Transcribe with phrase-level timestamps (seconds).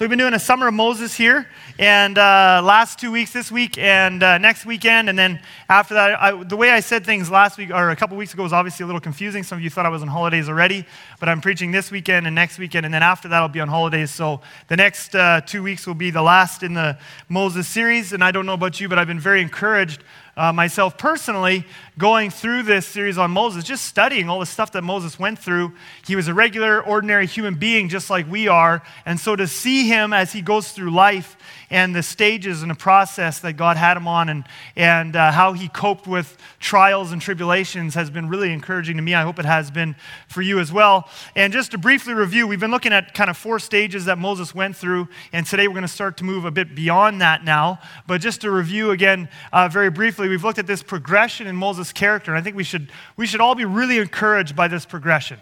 [0.00, 1.46] So we've been doing a summer of Moses here,
[1.78, 6.18] and uh, last two weeks, this week and uh, next weekend, and then after that,
[6.18, 8.84] I, the way I said things last week or a couple weeks ago was obviously
[8.84, 9.42] a little confusing.
[9.42, 10.86] Some of you thought I was on holidays already,
[11.18, 13.68] but I'm preaching this weekend and next weekend, and then after that, I'll be on
[13.68, 14.10] holidays.
[14.10, 16.96] So the next uh, two weeks will be the last in the
[17.28, 20.02] Moses series, and I don't know about you, but I've been very encouraged
[20.40, 21.66] uh, myself personally
[21.98, 25.74] going through this series on Moses, just studying all the stuff that Moses went through.
[26.06, 28.82] He was a regular, ordinary human being just like we are.
[29.04, 31.36] And so to see him as he goes through life
[31.68, 34.44] and the stages and the process that God had him on and,
[34.76, 39.14] and uh, how he coped with trials and tribulations has been really encouraging to me.
[39.14, 39.94] I hope it has been
[40.26, 41.06] for you as well.
[41.36, 44.54] And just to briefly review, we've been looking at kind of four stages that Moses
[44.54, 47.78] went through, and today we're going to start to move a bit beyond that now.
[48.06, 51.92] But just to review again uh, very briefly, we've looked at this progression in Moses'
[51.92, 55.38] character, and I think we should, we should all be really encouraged by this progression.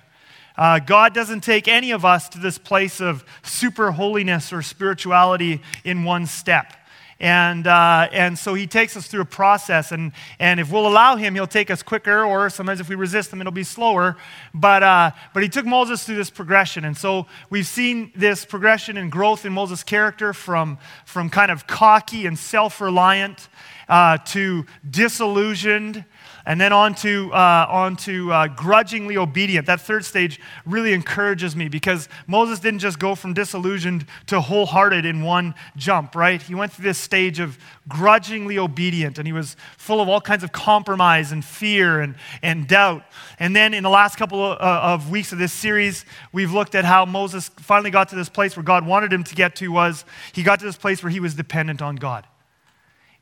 [0.57, 5.63] Uh, God doesn't take any of us to this place of super holiness or spirituality
[5.85, 6.75] in one step.
[7.21, 9.91] And, uh, and so he takes us through a process.
[9.91, 13.33] And, and if we'll allow him, he'll take us quicker, or sometimes if we resist
[13.33, 14.17] him, it'll be slower.
[14.55, 16.85] But, uh, but he took Moses through this progression.
[16.85, 21.67] And so we've seen this progression and growth in Moses' character from, from kind of
[21.67, 23.49] cocky and self reliant
[23.89, 26.05] uh, to disillusioned
[26.49, 29.67] and then on to, uh, on to uh, grudgingly obedient.
[29.67, 35.05] That third stage really encourages me because Moses didn't just go from disillusioned to wholehearted
[35.05, 36.41] in one jump, right?
[36.41, 40.43] He went through this stage of grudgingly obedient, and he was full of all kinds
[40.43, 43.03] of compromise and fear and, and doubt.
[43.39, 46.75] And then in the last couple of, uh, of weeks of this series, we've looked
[46.75, 49.69] at how Moses finally got to this place where God wanted him to get to
[49.69, 52.27] was he got to this place where he was dependent on God.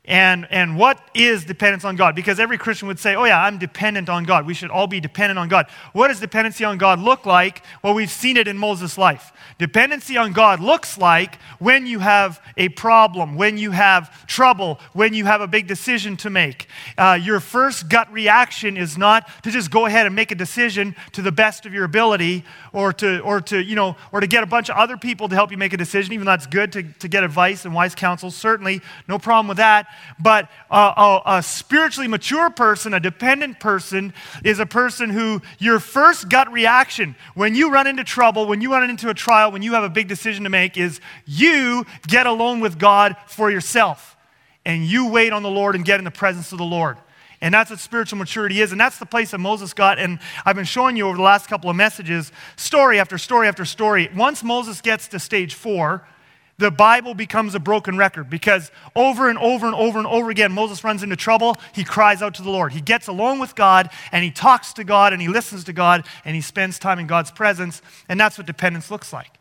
[0.07, 2.15] And, and what is dependence on God?
[2.15, 4.45] Because every Christian would say, oh, yeah, I'm dependent on God.
[4.45, 5.67] We should all be dependent on God.
[5.91, 7.61] What does dependency on God look like?
[7.83, 9.33] Well, we've seen it in Moses' life.
[9.57, 15.13] Dependency on God looks like when you have a problem, when you have trouble, when
[15.13, 16.67] you have a big decision to make.
[16.97, 20.95] Uh, your first gut reaction is not to just go ahead and make a decision
[21.11, 24.41] to the best of your ability or to, or to, you know, or to get
[24.41, 26.71] a bunch of other people to help you make a decision, even though that's good
[26.71, 28.31] to, to get advice and wise counsel.
[28.31, 29.87] Certainly, no problem with that.
[30.19, 34.13] But a, a spiritually mature person, a dependent person,
[34.43, 38.71] is a person who your first gut reaction when you run into trouble, when you
[38.71, 42.25] run into a trial, when you have a big decision to make, is you get
[42.25, 44.15] alone with God for yourself.
[44.65, 46.97] And you wait on the Lord and get in the presence of the Lord.
[47.39, 48.71] And that's what spiritual maturity is.
[48.71, 49.99] And that's the place that Moses got.
[49.99, 53.63] And I've been showing you over the last couple of messages, story after story after
[53.63, 54.09] story.
[54.15, 56.05] Once Moses gets to stage four,
[56.59, 60.51] the Bible becomes a broken record because over and over and over and over again,
[60.51, 61.55] Moses runs into trouble.
[61.73, 62.73] He cries out to the Lord.
[62.73, 66.05] He gets alone with God and he talks to God and he listens to God
[66.25, 67.81] and he spends time in God's presence.
[68.09, 69.37] And that's what dependence looks like.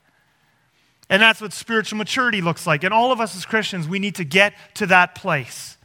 [1.09, 2.84] And that's what spiritual maturity looks like.
[2.84, 5.76] And all of us as Christians, we need to get to that place.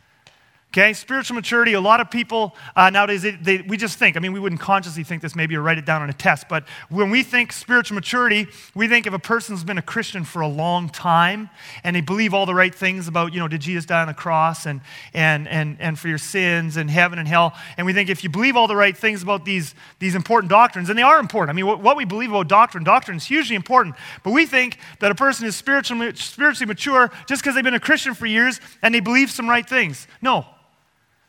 [0.74, 4.22] Okay, spiritual maturity, a lot of people uh, nowadays, they, they, we just think, I
[4.22, 6.64] mean, we wouldn't consciously think this maybe or write it down on a test, but
[6.88, 10.48] when we think spiritual maturity, we think if a person's been a Christian for a
[10.48, 11.50] long time
[11.84, 14.14] and they believe all the right things about, you know, did Jesus die on the
[14.14, 14.80] cross and,
[15.14, 18.30] and, and, and for your sins and heaven and hell, and we think if you
[18.30, 21.50] believe all the right things about these, these important doctrines, and they are important.
[21.50, 24.78] I mean, what, what we believe about doctrine, doctrine is hugely important, but we think
[25.02, 28.62] that a person is spiritually, spiritually mature just because they've been a Christian for years
[28.82, 30.08] and they believe some right things.
[30.22, 30.46] No.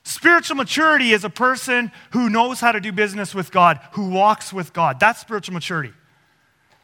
[0.05, 4.53] Spiritual maturity is a person who knows how to do business with God, who walks
[4.53, 4.99] with God.
[4.99, 5.93] That's spiritual maturity.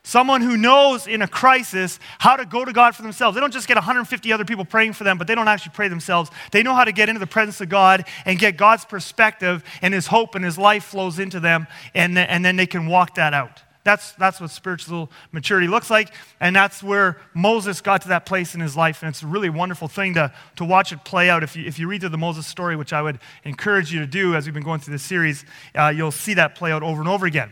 [0.05, 3.35] Someone who knows in a crisis how to go to God for themselves.
[3.35, 5.89] They don't just get 150 other people praying for them, but they don't actually pray
[5.89, 6.31] themselves.
[6.53, 9.93] They know how to get into the presence of God and get God's perspective, and
[9.93, 13.35] His hope and His life flows into them, and, and then they can walk that
[13.35, 13.63] out.
[13.89, 16.13] That's, that's what spiritual maturity looks like.
[16.41, 19.03] And that's where Moses got to that place in his life.
[19.03, 21.43] And it's a really wonderful thing to, to watch it play out.
[21.43, 24.07] If you, if you read through the Moses story, which I would encourage you to
[24.07, 27.01] do as we've been going through this series, uh, you'll see that play out over
[27.01, 27.51] and over again.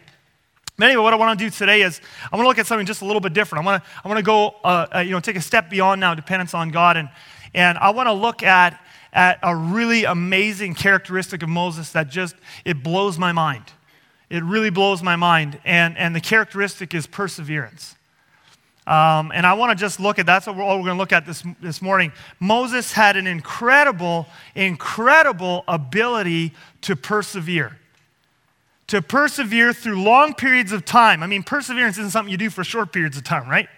[0.76, 2.86] But anyway, what I want to do today is I want to look at something
[2.86, 3.64] just a little bit different.
[3.64, 6.02] I want to, I want to go, uh, uh, you know, take a step beyond
[6.02, 6.98] now dependence on God.
[6.98, 7.08] And,
[7.54, 8.78] and I want to look at,
[9.14, 13.72] at a really amazing characteristic of Moses that just, it blows my mind.
[14.28, 15.58] It really blows my mind.
[15.64, 17.96] And, and the characteristic is perseverance.
[18.86, 21.12] Um, and I want to just look at that's what we're, we're going to look
[21.12, 22.12] at this, this morning.
[22.38, 26.52] Moses had an incredible, incredible ability
[26.82, 27.76] to persevere.
[28.88, 31.24] To persevere through long periods of time.
[31.24, 33.68] I mean, perseverance isn't something you do for short periods of time, right?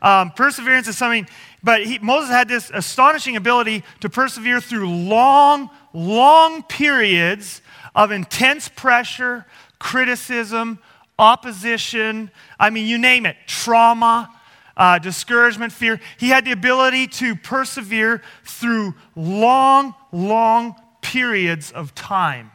[0.00, 1.28] Um, perseverance is something,
[1.62, 7.60] but he, Moses had this astonishing ability to persevere through long, long periods
[7.94, 9.44] of intense pressure,
[9.84, 10.78] criticism,
[11.18, 14.34] opposition, I mean, you name it, trauma,
[14.78, 16.00] uh, discouragement, fear.
[16.18, 22.50] He had the ability to persevere through long, long periods of time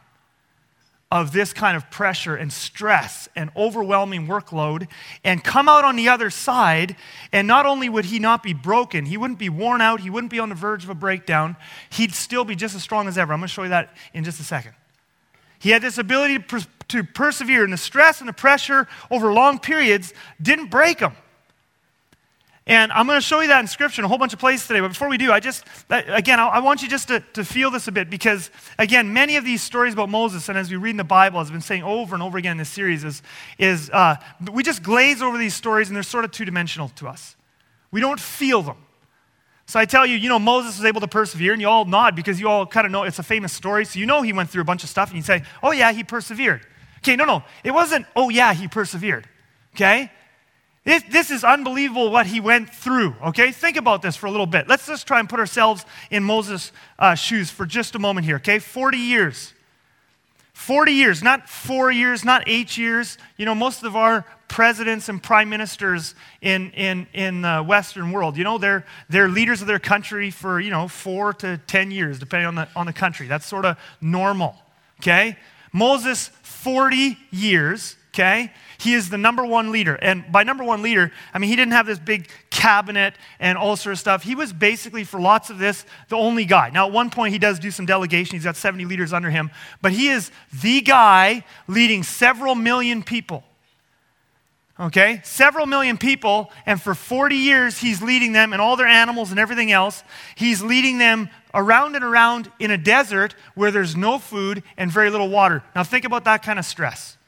[1.12, 4.88] of this kind of pressure and stress and overwhelming workload
[5.22, 6.96] and come out on the other side.
[7.32, 10.32] And not only would he not be broken, he wouldn't be worn out, he wouldn't
[10.32, 11.54] be on the verge of a breakdown,
[11.90, 13.32] he'd still be just as strong as ever.
[13.32, 14.72] I'm going to show you that in just a second.
[15.60, 19.58] He had this ability to, to persevere, and the stress and the pressure over long
[19.58, 21.14] periods didn't break them.
[22.66, 24.68] And I'm going to show you that in Scripture in a whole bunch of places
[24.68, 24.78] today.
[24.78, 27.88] But before we do, I just, again, I want you just to, to feel this
[27.88, 30.96] a bit because, again, many of these stories about Moses, and as we read in
[30.96, 33.22] the Bible, as I've been saying over and over again in this series, is,
[33.58, 34.16] is uh,
[34.52, 37.34] we just glaze over these stories and they're sort of two dimensional to us.
[37.90, 38.76] We don't feel them.
[39.66, 42.14] So I tell you, you know, Moses was able to persevere, and you all nod
[42.14, 43.84] because you all kind of know it's a famous story.
[43.84, 45.92] So you know he went through a bunch of stuff, and you say, oh, yeah,
[45.92, 46.66] he persevered.
[47.02, 47.42] Okay, no, no.
[47.64, 49.28] It wasn't, oh, yeah, he persevered.
[49.74, 50.10] Okay?
[50.84, 53.52] This, this is unbelievable what he went through, okay?
[53.52, 54.66] Think about this for a little bit.
[54.66, 58.36] Let's just try and put ourselves in Moses' uh, shoes for just a moment here,
[58.36, 58.58] okay?
[58.58, 59.52] 40 years.
[60.54, 63.18] 40 years, not four years, not eight years.
[63.36, 68.36] You know, most of our presidents and prime ministers in, in, in the Western world,
[68.36, 72.18] you know, they're, they're leaders of their country for, you know, four to 10 years,
[72.18, 73.26] depending on the, on the country.
[73.26, 74.54] That's sort of normal,
[75.00, 75.36] okay?
[75.72, 78.52] Moses, 40 years, okay?
[78.78, 79.94] He is the number one leader.
[79.94, 83.76] And by number one leader, I mean, he didn't have this big cabinet and all
[83.76, 84.22] sort of stuff.
[84.22, 86.70] He was basically, for lots of this, the only guy.
[86.70, 88.36] Now, at one point, he does do some delegation.
[88.36, 89.50] He's got 70 leaders under him.
[89.82, 90.30] But he is
[90.62, 93.44] the guy leading several million people.
[94.80, 95.20] Okay?
[95.24, 96.50] Several million people.
[96.64, 100.02] And for 40 years, he's leading them and all their animals and everything else.
[100.34, 105.10] He's leading them around and around in a desert where there's no food and very
[105.10, 105.62] little water.
[105.76, 107.18] Now, think about that kind of stress.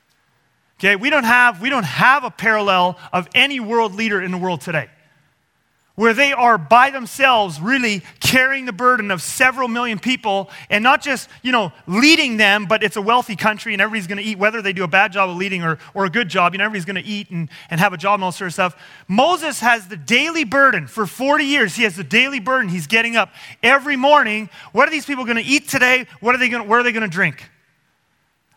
[0.81, 4.39] Okay, we don't have we don't have a parallel of any world leader in the
[4.39, 4.89] world today.
[5.95, 11.03] Where they are by themselves really carrying the burden of several million people and not
[11.03, 14.63] just, you know, leading them, but it's a wealthy country and everybody's gonna eat, whether
[14.63, 16.87] they do a bad job of leading or, or a good job, you know, everybody's
[16.87, 18.83] gonna eat and, and have a job and all sort of stuff.
[19.07, 21.77] Moses has the daily burden for 40 years.
[21.77, 22.71] He has the daily burden.
[22.71, 23.31] He's getting up
[23.63, 24.49] every morning.
[24.73, 26.07] What are these people gonna eat today?
[26.21, 27.51] What are they gonna, where are they gonna drink?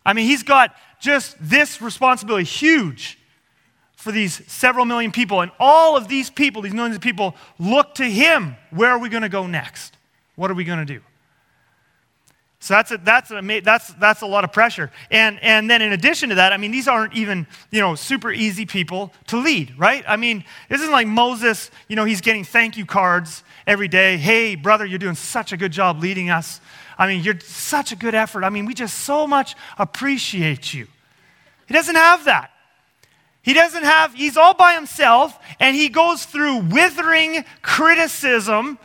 [0.05, 3.19] I mean, he's got just this responsibility, huge
[4.05, 5.41] for these several million people.
[5.41, 8.55] And all of these people, these millions of people, look to him.
[8.69, 9.97] Where are we going to go next?
[10.35, 11.01] What are we going to do?
[12.59, 14.91] So that's a, that's, a, that's, that's a lot of pressure.
[15.09, 18.31] And, and then in addition to that, I mean, these aren't even, you know, super
[18.31, 20.05] easy people to lead, right?
[20.07, 24.17] I mean, this isn't like Moses, you know, he's getting thank you cards every day.
[24.17, 26.61] Hey, brother, you're doing such a good job leading us.
[26.95, 28.43] I mean, you're such a good effort.
[28.43, 30.85] I mean, we just so much appreciate you.
[31.67, 32.51] He doesn't have that.
[33.45, 38.79] He doesn't have, he's all by himself, and he goes through withering criticism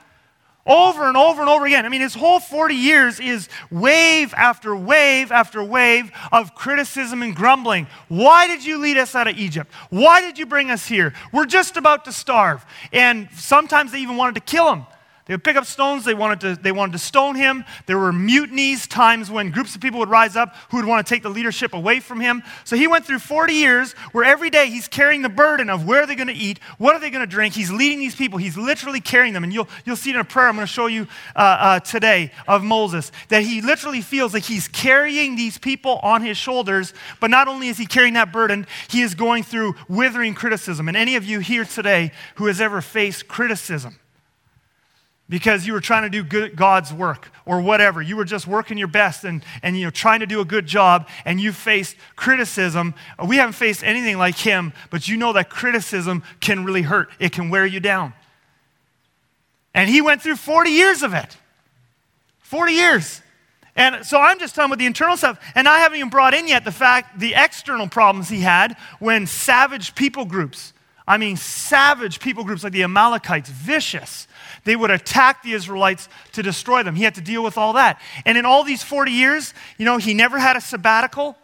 [0.66, 1.86] over and over and over again.
[1.86, 7.34] I mean, his whole 40 years is wave after wave after wave of criticism and
[7.34, 7.86] grumbling.
[8.08, 9.72] Why did you lead us out of Egypt?
[9.88, 11.14] Why did you bring us here?
[11.32, 12.64] We're just about to starve.
[12.92, 14.84] And sometimes they even wanted to kill him.
[15.30, 17.64] They would pick up stones, they wanted, to, they wanted to stone him.
[17.86, 21.08] There were mutinies, times when groups of people would rise up who would want to
[21.08, 22.42] take the leadership away from him.
[22.64, 26.02] So he went through 40 years where every day he's carrying the burden of where
[26.02, 27.54] are they going to eat, what are they going to drink.
[27.54, 29.44] He's leading these people, he's literally carrying them.
[29.44, 31.78] And you'll, you'll see it in a prayer I'm going to show you uh, uh,
[31.78, 36.92] today of Moses that he literally feels like he's carrying these people on his shoulders.
[37.20, 40.88] But not only is he carrying that burden, he is going through withering criticism.
[40.88, 44.00] And any of you here today who has ever faced criticism,
[45.30, 48.02] because you were trying to do good, God's work or whatever.
[48.02, 50.66] You were just working your best and, and you know, trying to do a good
[50.66, 52.94] job and you faced criticism.
[53.24, 57.08] We haven't faced anything like him, but you know that criticism can really hurt.
[57.18, 58.12] It can wear you down.
[59.72, 61.36] And he went through 40 years of it.
[62.40, 63.22] 40 years.
[63.76, 65.38] And so I'm just talking about the internal stuff.
[65.54, 69.28] And I haven't even brought in yet the fact, the external problems he had when
[69.28, 70.72] savage people groups,
[71.06, 74.26] I mean, savage people groups like the Amalekites, vicious,
[74.64, 76.94] they would attack the Israelites to destroy them.
[76.94, 78.00] He had to deal with all that.
[78.24, 81.36] And in all these 40 years, you know, he never had a sabbatical.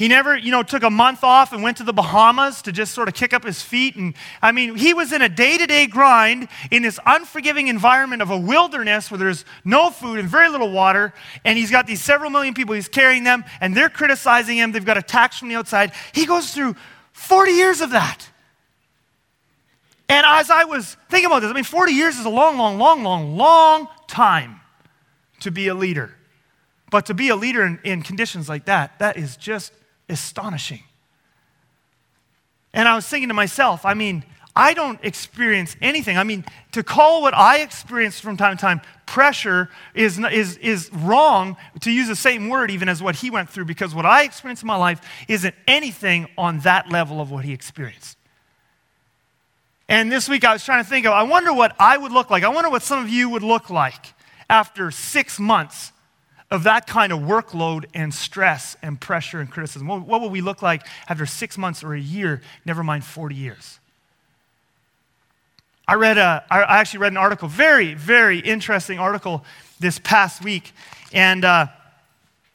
[0.00, 2.94] He never, you know, took a month off and went to the Bahamas to just
[2.94, 3.96] sort of kick up his feet.
[3.96, 8.22] And I mean, he was in a day to day grind in this unforgiving environment
[8.22, 11.12] of a wilderness where there's no food and very little water.
[11.44, 14.72] And he's got these several million people, he's carrying them, and they're criticizing him.
[14.72, 15.92] They've got attacks from the outside.
[16.12, 16.76] He goes through
[17.12, 18.26] 40 years of that.
[20.10, 22.78] And as I was thinking about this, I mean, 40 years is a long, long,
[22.78, 24.60] long, long, long time
[25.38, 26.16] to be a leader.
[26.90, 29.72] But to be a leader in, in conditions like that, that is just
[30.08, 30.82] astonishing.
[32.72, 34.24] And I was thinking to myself, I mean,
[34.56, 36.18] I don't experience anything.
[36.18, 40.90] I mean, to call what I experience from time to time pressure is, is, is
[40.92, 44.24] wrong to use the same word even as what he went through because what I
[44.24, 48.16] experienced in my life isn't anything on that level of what he experienced.
[49.90, 52.30] And this week I was trying to think of, I wonder what I would look
[52.30, 52.44] like.
[52.44, 54.14] I wonder what some of you would look like
[54.48, 55.90] after six months
[56.48, 59.88] of that kind of workload and stress and pressure and criticism.
[59.88, 63.34] What, what will we look like after six months or a year, never mind 40
[63.34, 63.80] years?
[65.88, 69.44] I read a, I actually read an article, very, very interesting article
[69.80, 70.70] this past week.
[71.12, 71.66] And uh,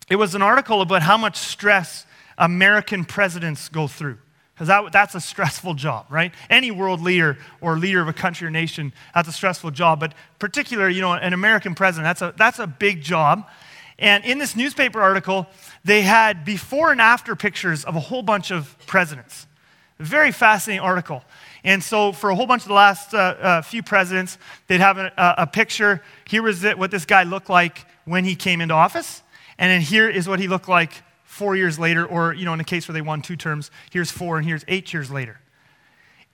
[0.09, 2.05] it was an article about how much stress
[2.37, 4.19] American presidents go through.
[4.55, 6.33] Because that, that's a stressful job, right?
[6.49, 9.99] Any world leader or leader of a country or nation, that's a stressful job.
[9.99, 13.49] But particularly, you know, an American president, that's a, that's a big job.
[13.99, 15.47] And in this newspaper article,
[15.83, 19.45] they had before and after pictures of a whole bunch of presidents.
[19.99, 21.21] Very fascinating article.
[21.65, 24.97] And so, for a whole bunch of the last uh, uh, few presidents, they'd have
[24.97, 26.01] a, a picture.
[26.29, 29.21] Here was it, what this guy looked like when he came into office.
[29.57, 31.01] And then here is what he looked like
[31.35, 34.09] four years later, or, you know, in a case where they won two terms, here's
[34.09, 35.37] four and here's eight years later.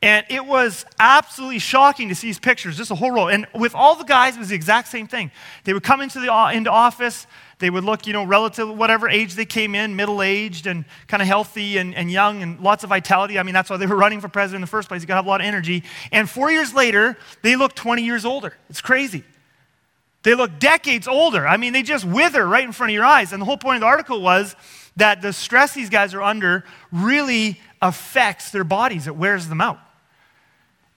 [0.04, 3.28] And it was absolutely shocking to see these pictures, just a whole row.
[3.28, 5.32] And with all the guys, it was the exact same thing.
[5.64, 7.26] They would come into, the, uh, into office,
[7.58, 11.22] they would look, you know, relative, whatever age they came in, middle aged and kind
[11.22, 13.40] of healthy and, and young and lots of vitality.
[13.40, 15.02] I mean, that's why they were running for president in the first place.
[15.02, 15.84] You got to have a lot of energy.
[16.12, 18.54] And four years later, they look 20 years older.
[18.70, 19.24] It's crazy.
[20.24, 21.48] They look decades older.
[21.48, 23.34] I mean, they just wither right in front of your eyes.
[23.34, 24.56] And the whole point of the article was
[24.98, 29.80] that the stress these guys are under really affects their bodies, it wears them out.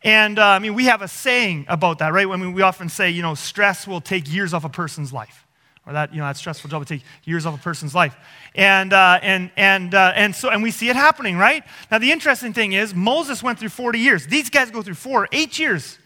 [0.03, 2.29] And uh, I mean, we have a saying about that, right?
[2.29, 5.45] I mean, we often say, you know, stress will take years off a person's life
[5.87, 8.17] or that, you know, that stressful job will take years off a person's life.
[8.55, 11.63] And, uh, and, and, uh, and, so, and we see it happening, right?
[11.91, 14.27] Now, the interesting thing is, Moses went through 40 years.
[14.27, 15.99] These guys go through four, eight years.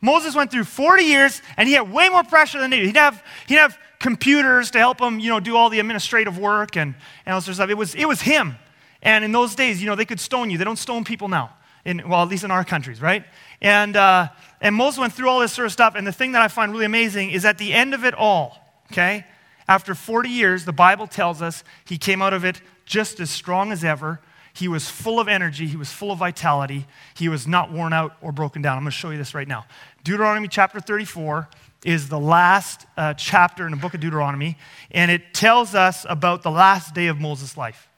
[0.00, 2.86] Moses went through 40 years, and he had way more pressure than they did.
[2.86, 6.76] He'd have, he'd have computers to help him, you know, do all the administrative work
[6.76, 6.94] and,
[7.26, 7.70] and all sorts of stuff.
[7.70, 8.56] It was, it was him.
[9.02, 10.58] And in those days, you know, they could stone you.
[10.58, 11.54] They don't stone people now.
[11.84, 13.24] In, well, at least in our countries, right?
[13.62, 14.28] And, uh,
[14.60, 15.94] and Moses went through all this sort of stuff.
[15.96, 18.58] And the thing that I find really amazing is at the end of it all,
[18.92, 19.24] okay?
[19.66, 23.72] After 40 years, the Bible tells us he came out of it just as strong
[23.72, 24.20] as ever.
[24.52, 28.16] He was full of energy, he was full of vitality, he was not worn out
[28.20, 28.76] or broken down.
[28.76, 29.66] I'm going to show you this right now.
[30.04, 31.48] Deuteronomy chapter 34
[31.84, 34.58] is the last uh, chapter in the book of Deuteronomy,
[34.90, 37.88] and it tells us about the last day of Moses' life.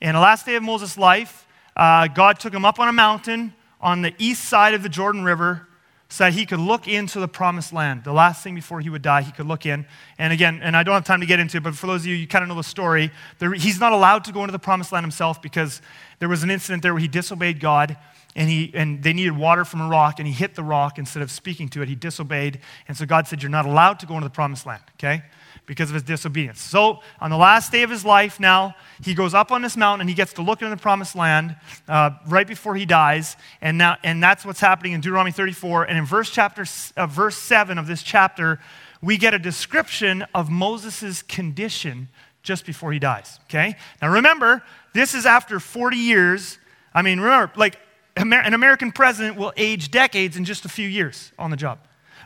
[0.00, 3.54] In the last day of Moses' life, uh, God took him up on a mountain
[3.80, 5.67] on the east side of the Jordan River
[6.10, 8.02] so that he could look into the promised land.
[8.04, 9.86] The last thing before he would die, he could look in.
[10.16, 12.06] And again, and I don't have time to get into it, but for those of
[12.06, 13.10] you, you kind of know the story.
[13.38, 15.82] There, he's not allowed to go into the promised land himself because
[16.18, 17.96] there was an incident there where he disobeyed God
[18.34, 21.22] and, he, and they needed water from a rock and he hit the rock instead
[21.22, 21.88] of speaking to it.
[21.88, 22.60] He disobeyed.
[22.86, 25.22] And so God said, You're not allowed to go into the promised land, okay?
[25.68, 26.60] Because of his disobedience.
[26.62, 30.00] So, on the last day of his life now, he goes up on this mountain
[30.00, 31.54] and he gets to look into the promised land
[31.86, 33.36] uh, right before he dies.
[33.60, 35.84] And, now, and that's what's happening in Deuteronomy 34.
[35.84, 36.64] And in verse, chapter,
[36.96, 38.58] uh, verse 7 of this chapter,
[39.02, 42.08] we get a description of Moses' condition
[42.42, 43.38] just before he dies.
[43.44, 43.76] Okay?
[44.00, 46.58] Now, remember, this is after 40 years.
[46.94, 47.78] I mean, remember, like,
[48.16, 51.78] an American president will age decades in just a few years on the job.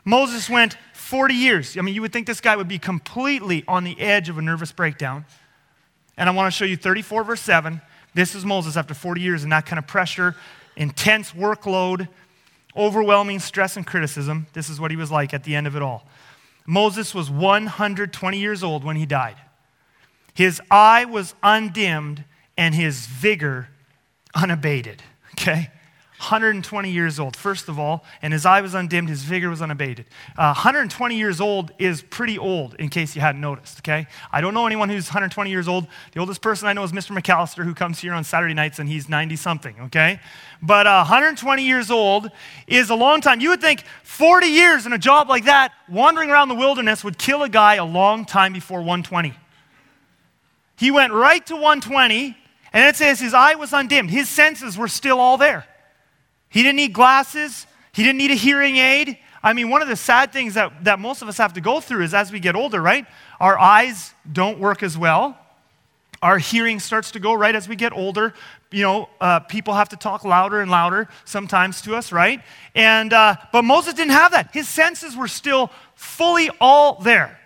[0.05, 0.77] Moses went
[1.12, 1.76] 40 years.
[1.76, 4.42] I mean, you would think this guy would be completely on the edge of a
[4.42, 5.26] nervous breakdown.
[6.16, 7.83] And I want to show you 34, verse 7.
[8.14, 10.35] This is Moses after 40 years in that kind of pressure,
[10.75, 12.09] intense workload,
[12.75, 14.47] overwhelming stress and criticism.
[14.54, 16.07] This is what he was like at the end of it all.
[16.64, 19.37] Moses was 120 years old when he died.
[20.33, 22.25] His eye was undimmed
[22.57, 23.69] and his vigor
[24.35, 25.02] unabated.
[25.33, 25.71] Okay?
[26.23, 30.07] 120 years old, first of all, and his eye was undimmed, his vigor was unabated.
[30.38, 34.07] Uh, 120 years old is pretty old, in case you hadn't noticed, okay?
[34.31, 35.88] I don't know anyone who's 120 years old.
[36.12, 37.11] The oldest person I know is Mr.
[37.19, 40.21] McAllister, who comes here on Saturday nights, and he's 90 something, okay?
[40.62, 42.31] But uh, 120 years old
[42.69, 43.41] is a long time.
[43.41, 47.19] You would think 40 years in a job like that, wandering around the wilderness, would
[47.19, 49.35] kill a guy a long time before 120.
[50.76, 52.37] He went right to 120,
[52.73, 54.11] and it says his eye was undimmed.
[54.11, 55.67] His senses were still all there.
[56.52, 59.18] He didn't need glasses, he didn't need a hearing aid.
[59.42, 61.80] I mean, one of the sad things that, that most of us have to go
[61.80, 63.06] through is as we get older, right?
[63.40, 65.37] Our eyes don't work as well.
[66.23, 68.35] Our hearing starts to go right as we get older.
[68.71, 72.40] You know, uh, people have to talk louder and louder sometimes to us, right?
[72.76, 74.50] And uh, but Moses didn't have that.
[74.52, 77.40] His senses were still fully all there.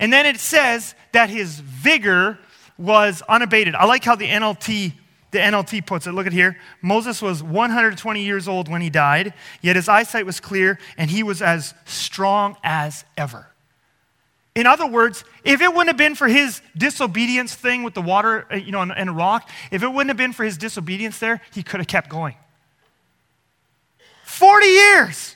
[0.00, 2.40] And then it says that his vigor
[2.76, 3.76] was unabated.
[3.76, 4.94] I like how the NLT
[5.34, 6.12] the NLT puts it.
[6.12, 6.56] Look at here.
[6.80, 11.24] Moses was 120 years old when he died, yet his eyesight was clear and he
[11.24, 13.48] was as strong as ever.
[14.54, 18.46] In other words, if it wouldn't have been for his disobedience thing with the water,
[18.50, 21.18] uh, you know, and, and a rock, if it wouldn't have been for his disobedience
[21.18, 22.36] there, he could have kept going.
[24.24, 25.34] 40 years.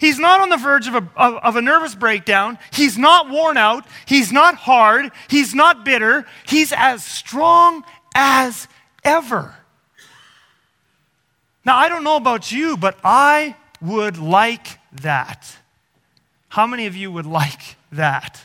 [0.00, 2.58] He's not on the verge of a, of, of, a nervous breakdown.
[2.72, 3.86] He's not worn out.
[4.06, 5.12] He's not hard.
[5.28, 6.26] He's not bitter.
[6.44, 8.66] He's as strong as
[9.08, 9.54] ever.
[11.64, 15.56] Now, I don't know about you, but I would like that.
[16.48, 18.44] How many of you would like that?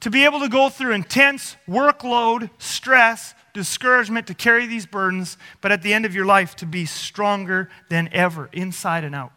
[0.00, 5.70] To be able to go through intense workload, stress, discouragement, to carry these burdens, but
[5.70, 9.32] at the end of your life to be stronger than ever, inside and out.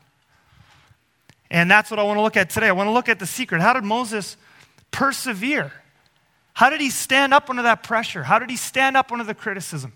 [1.51, 2.67] And that's what I want to look at today.
[2.67, 3.61] I want to look at the secret.
[3.61, 4.37] How did Moses
[4.91, 5.71] persevere?
[6.53, 8.23] How did he stand up under that pressure?
[8.23, 9.93] How did he stand up under the criticism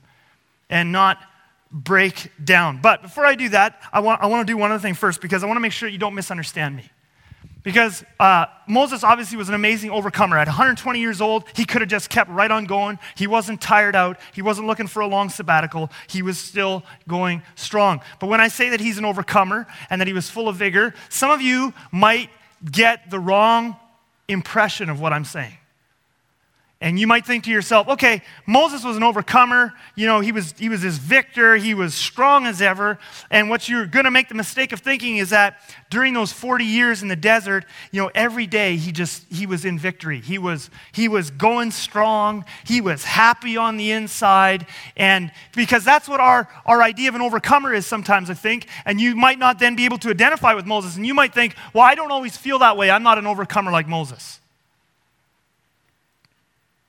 [0.69, 1.19] and not
[1.71, 2.79] break down?
[2.81, 5.21] But before I do that, I want, I want to do one other thing first
[5.21, 6.89] because I want to make sure you don't misunderstand me.
[7.61, 10.37] Because uh, Moses obviously was an amazing overcomer.
[10.37, 12.97] At 120 years old, he could have just kept right on going.
[13.15, 14.17] He wasn't tired out.
[14.33, 15.91] He wasn't looking for a long sabbatical.
[16.07, 17.99] He was still going strong.
[18.19, 20.93] But when I say that he's an overcomer and that he was full of vigor,
[21.09, 22.29] some of you might
[22.71, 23.75] get the wrong
[24.29, 25.57] impression of what I'm saying.
[26.79, 29.73] And you might think to yourself, okay, Moses was an overcomer.
[29.95, 31.55] You know, he was, he was this victor.
[31.55, 32.99] He was strong as ever.
[33.31, 36.65] And what you're going to make the mistake of thinking is that during those 40
[36.65, 40.21] years in the desert, you know, every day he just, he was in victory.
[40.21, 42.45] He was, he was going strong.
[42.63, 44.67] He was happy on the inside.
[44.95, 48.67] And because that's what our, our idea of an overcomer is sometimes, I think.
[48.85, 50.95] And you might not then be able to identify with Moses.
[50.95, 52.91] And you might think, well, I don't always feel that way.
[52.91, 54.41] I'm not an overcomer like Moses.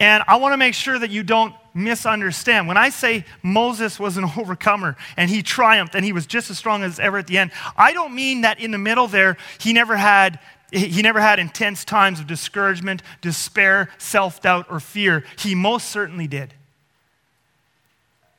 [0.01, 2.69] And I want to make sure that you don't misunderstand.
[2.69, 6.59] When I say Moses was an overcomer and he triumphed and he was just as
[6.59, 9.73] strong as ever at the end, I don't mean that in the middle there he
[9.73, 10.39] never had
[10.71, 15.25] he never had intense times of discouragement, despair, self-doubt or fear.
[15.39, 16.53] He most certainly did.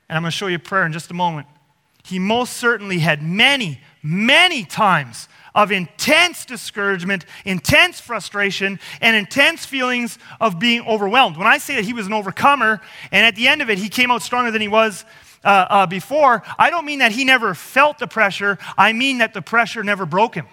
[0.08, 1.48] And I'm going to show you a prayer in just a moment.
[2.04, 10.18] He most certainly had many, many times of intense discouragement, intense frustration, and intense feelings
[10.40, 11.38] of being overwhelmed.
[11.38, 12.82] When I say that he was an overcomer,
[13.12, 15.06] and at the end of it, he came out stronger than he was
[15.44, 19.34] uh, uh, before, I don't mean that he never felt the pressure, I mean that
[19.34, 20.48] the pressure never broke him.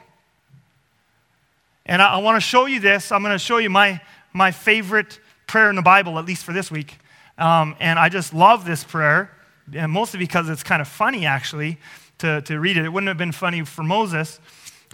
[1.84, 3.12] And I, I want to show you this.
[3.12, 4.00] I'm going to show you my,
[4.32, 6.98] my favorite prayer in the Bible, at least for this week.
[7.38, 9.30] Um, and I just love this prayer,
[9.74, 11.78] and mostly because it's kind of funny, actually,
[12.18, 12.84] to, to read it.
[12.84, 14.40] It wouldn't have been funny for Moses.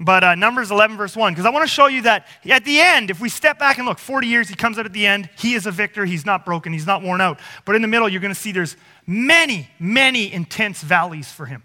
[0.04, 2.80] But uh, Numbers 11, verse 1, because I want to show you that at the
[2.80, 5.30] end, if we step back and look, 40 years, he comes out at the end.
[5.38, 6.04] He is a victor.
[6.04, 6.72] He's not broken.
[6.72, 7.38] He's not worn out.
[7.64, 11.62] But in the middle, you're going to see there's many, many intense valleys for him.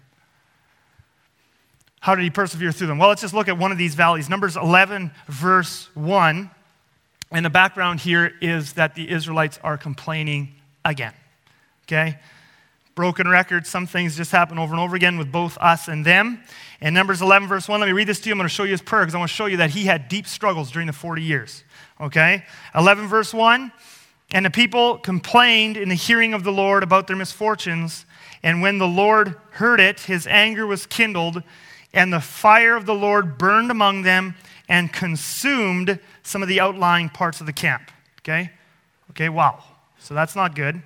[1.98, 2.98] How did he persevere through them?
[2.98, 4.28] Well, let's just look at one of these valleys.
[4.28, 6.48] Numbers 11, verse 1.
[7.32, 11.12] And the background here is that the Israelites are complaining again.
[11.88, 12.18] Okay?
[12.98, 13.64] broken record.
[13.64, 16.42] Some things just happen over and over again with both us and them.
[16.80, 18.34] In Numbers 11, verse 1, let me read this to you.
[18.34, 19.84] I'm going to show you his prayer because I want to show you that he
[19.84, 21.64] had deep struggles during the 40 years.
[22.00, 22.44] Okay?
[22.74, 23.72] 11, verse 1.
[24.30, 28.06] And the people complained in the hearing of the Lord about their misfortunes.
[28.42, 31.42] And when the Lord heard it, his anger was kindled,
[31.92, 34.36] and the fire of the Lord burned among them
[34.68, 37.90] and consumed some of the outlying parts of the camp.
[38.20, 38.52] Okay?
[39.10, 39.64] Okay, wow.
[39.98, 40.80] So that's not good.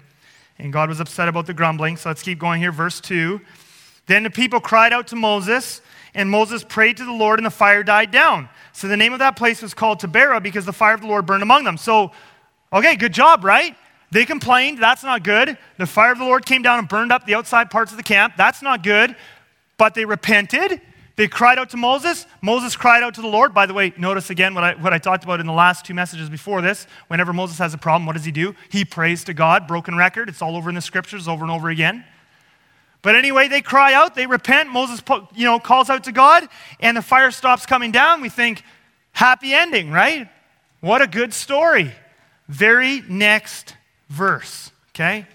[0.59, 1.97] And God was upset about the grumbling.
[1.97, 2.73] So let's keep going here.
[2.73, 3.41] Verse 2.
[4.07, 5.81] Then the people cried out to Moses,
[6.15, 8.49] and Moses prayed to the Lord, and the fire died down.
[8.73, 11.27] So the name of that place was called Taberah because the fire of the Lord
[11.27, 11.77] burned among them.
[11.77, 12.13] So,
[12.73, 13.77] okay, good job, right?
[14.11, 14.79] They complained.
[14.79, 15.57] That's not good.
[15.79, 18.03] The fire of the Lord came down and burned up the outside parts of the
[18.03, 18.35] camp.
[18.37, 19.17] That's not good.
[19.79, 20.81] But they repented
[21.17, 22.27] they cried out to Moses.
[22.41, 23.53] Moses cried out to the Lord.
[23.53, 25.95] By the way, notice again what I, what I talked about in the last two
[25.95, 26.87] messages before this.
[27.09, 28.55] Whenever Moses has a problem, what does he do?
[28.71, 29.67] He prays to God.
[29.67, 30.29] Broken record.
[30.29, 32.05] It's all over in the scriptures over and over again.
[33.03, 34.71] But anyway, they cry out, they repent.
[34.71, 35.03] Moses
[35.35, 38.21] you know, calls out to God, and the fire stops coming down.
[38.21, 38.63] We think,
[39.11, 40.29] happy ending, right?
[40.81, 41.93] What a good story.
[42.49, 43.77] Very next
[44.09, 45.27] verse, okay?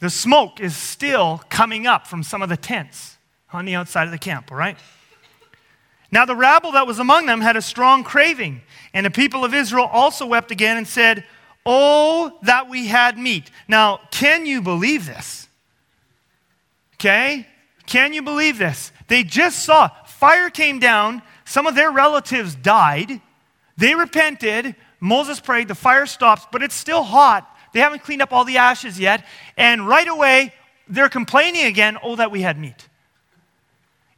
[0.00, 3.16] The smoke is still coming up from some of the tents
[3.52, 4.76] on the outside of the camp, all right?
[6.10, 8.62] Now the rabble that was among them had a strong craving,
[8.92, 11.24] and the people of Israel also wept again and said,
[11.68, 13.50] Oh, that we had meat.
[13.66, 15.45] Now, can you believe this?
[16.96, 17.46] Okay?
[17.86, 18.92] Can you believe this?
[19.08, 23.20] They just saw fire came down, some of their relatives died,
[23.76, 27.48] they repented, Moses prayed, the fire stops, but it's still hot.
[27.72, 29.24] They haven't cleaned up all the ashes yet.
[29.56, 30.54] And right away,
[30.88, 32.88] they're complaining again, oh, that we had meat.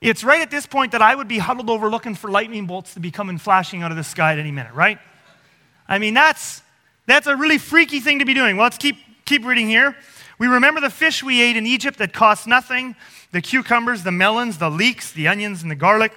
[0.01, 2.95] It's right at this point that I would be huddled over looking for lightning bolts
[2.95, 4.99] to be coming flashing out of the sky at any minute, right?
[5.89, 6.63] I mean, that's,
[7.07, 8.57] that's a really freaky thing to be doing.
[8.57, 9.97] Well, let's keep, keep reading here.
[10.39, 12.95] We remember the fish we ate in Egypt that cost nothing
[13.31, 16.13] the cucumbers, the melons, the leeks, the onions, and the garlic.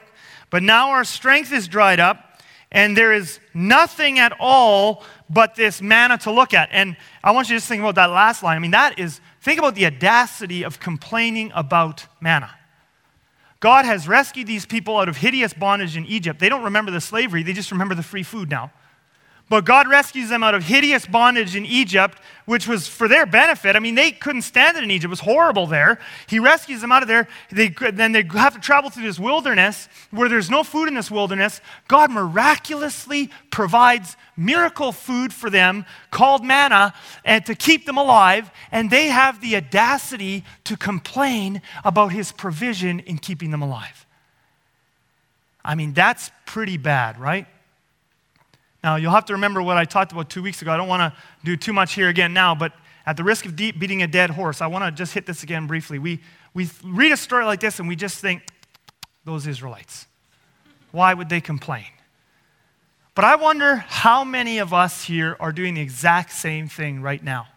[0.49, 5.81] But now our strength is dried up, and there is nothing at all but this
[5.81, 6.69] manna to look at.
[6.71, 8.55] And I want you to just think about that last line.
[8.55, 12.51] I mean, that is, think about the audacity of complaining about manna.
[13.59, 16.39] God has rescued these people out of hideous bondage in Egypt.
[16.39, 18.71] They don't remember the slavery, they just remember the free food now.
[19.51, 23.75] But God rescues them out of hideous bondage in Egypt, which was for their benefit.
[23.75, 25.09] I mean, they couldn't stand it in Egypt.
[25.09, 25.99] It was horrible there.
[26.27, 27.27] He rescues them out of there.
[27.51, 31.11] They, then they have to travel through this wilderness where there's no food in this
[31.11, 31.59] wilderness.
[31.89, 36.93] God miraculously provides miracle food for them called manna
[37.25, 38.49] and to keep them alive.
[38.71, 44.05] And they have the audacity to complain about his provision in keeping them alive.
[45.61, 47.47] I mean, that's pretty bad, right?
[48.83, 50.71] Now, you'll have to remember what I talked about two weeks ago.
[50.71, 52.73] I don't want to do too much here again now, but
[53.05, 55.43] at the risk of deep beating a dead horse, I want to just hit this
[55.43, 55.99] again briefly.
[55.99, 56.21] We,
[56.53, 58.43] we read a story like this and we just think,
[59.23, 60.07] those Israelites,
[60.91, 61.85] why would they complain?
[63.13, 67.23] But I wonder how many of us here are doing the exact same thing right
[67.23, 67.47] now.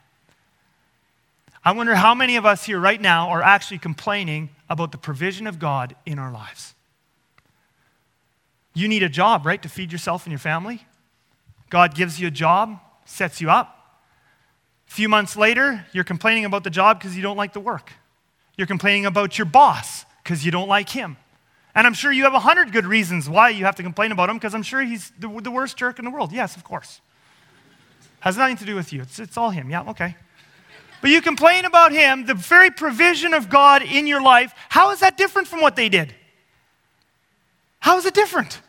[1.65, 5.47] I wonder how many of us here right now are actually complaining about the provision
[5.47, 6.75] of God in our lives.
[8.75, 10.85] You need a job, right, to feed yourself and your family?
[11.75, 13.99] God gives you a job, sets you up.
[14.87, 17.91] A few months later, you're complaining about the job because you don't like the work.
[18.57, 21.17] You're complaining about your boss because you don't like him.
[21.75, 24.31] And I'm sure you have a hundred good reasons why you have to complain about
[24.31, 26.31] him because I'm sure he's the, the, worst jerk in the world.
[26.31, 27.01] Yes, of course.
[28.21, 29.03] Has nothing to do with you.
[29.03, 29.69] It's, it's all him.
[29.69, 30.15] Yeah, okay.
[31.01, 34.55] But you complain about him, the very provision of God in your life.
[34.69, 36.15] How is that different from what they did?
[37.81, 38.61] How is it different?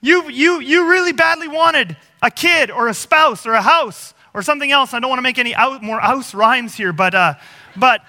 [0.00, 4.42] You, you, you really badly wanted a kid or a spouse or a house or
[4.42, 4.94] something else.
[4.94, 7.34] I don't want to make any out, more house rhymes here, but, uh,
[7.76, 8.02] but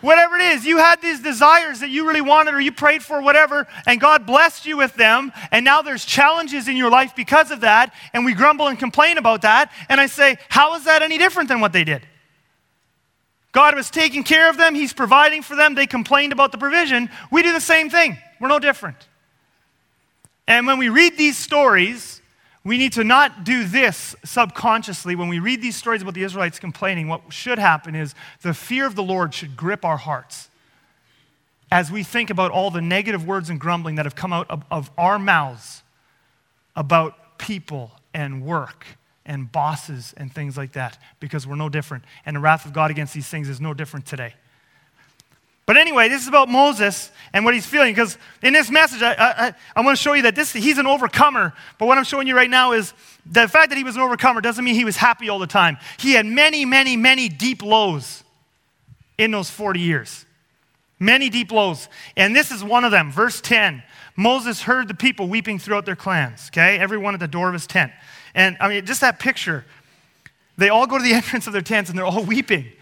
[0.00, 3.22] whatever it is, you had these desires that you really wanted or you prayed for,
[3.22, 5.32] whatever, and God blessed you with them.
[5.50, 7.94] And now there's challenges in your life because of that.
[8.12, 9.72] And we grumble and complain about that.
[9.88, 12.02] And I say, how is that any different than what they did?
[13.52, 15.74] God was taking care of them, He's providing for them.
[15.74, 17.10] They complained about the provision.
[17.32, 18.16] We do the same thing.
[18.40, 19.08] We're no different.
[20.50, 22.20] And when we read these stories,
[22.64, 25.14] we need to not do this subconsciously.
[25.14, 28.84] When we read these stories about the Israelites complaining, what should happen is the fear
[28.84, 30.48] of the Lord should grip our hearts
[31.70, 34.64] as we think about all the negative words and grumbling that have come out of,
[34.72, 35.84] of our mouths
[36.74, 38.84] about people and work
[39.24, 42.02] and bosses and things like that, because we're no different.
[42.26, 44.34] And the wrath of God against these things is no different today.
[45.70, 47.92] But anyway, this is about Moses and what he's feeling.
[47.94, 50.86] Because in this message, I, I, I want to show you that this, he's an
[50.88, 51.52] overcomer.
[51.78, 52.92] But what I'm showing you right now is
[53.24, 55.78] the fact that he was an overcomer doesn't mean he was happy all the time.
[56.00, 58.24] He had many, many, many deep lows
[59.16, 60.26] in those 40 years.
[60.98, 61.88] Many deep lows.
[62.16, 63.12] And this is one of them.
[63.12, 63.84] Verse 10
[64.16, 66.80] Moses heard the people weeping throughout their clans, okay?
[66.80, 67.92] Everyone at the door of his tent.
[68.34, 69.64] And I mean, just that picture.
[70.58, 72.72] They all go to the entrance of their tents and they're all weeping.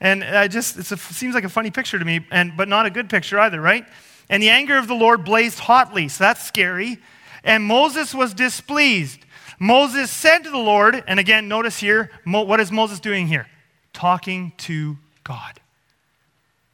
[0.00, 2.90] And I just, it seems like a funny picture to me, and, but not a
[2.90, 3.86] good picture either, right?
[4.28, 6.98] And the anger of the Lord blazed hotly, so that's scary.
[7.44, 9.24] And Moses was displeased.
[9.58, 13.46] Moses said to the Lord, and again, notice here, what is Moses doing here?
[13.92, 15.60] Talking to God.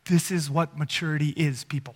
[0.06, 1.94] This is what maturity is, people.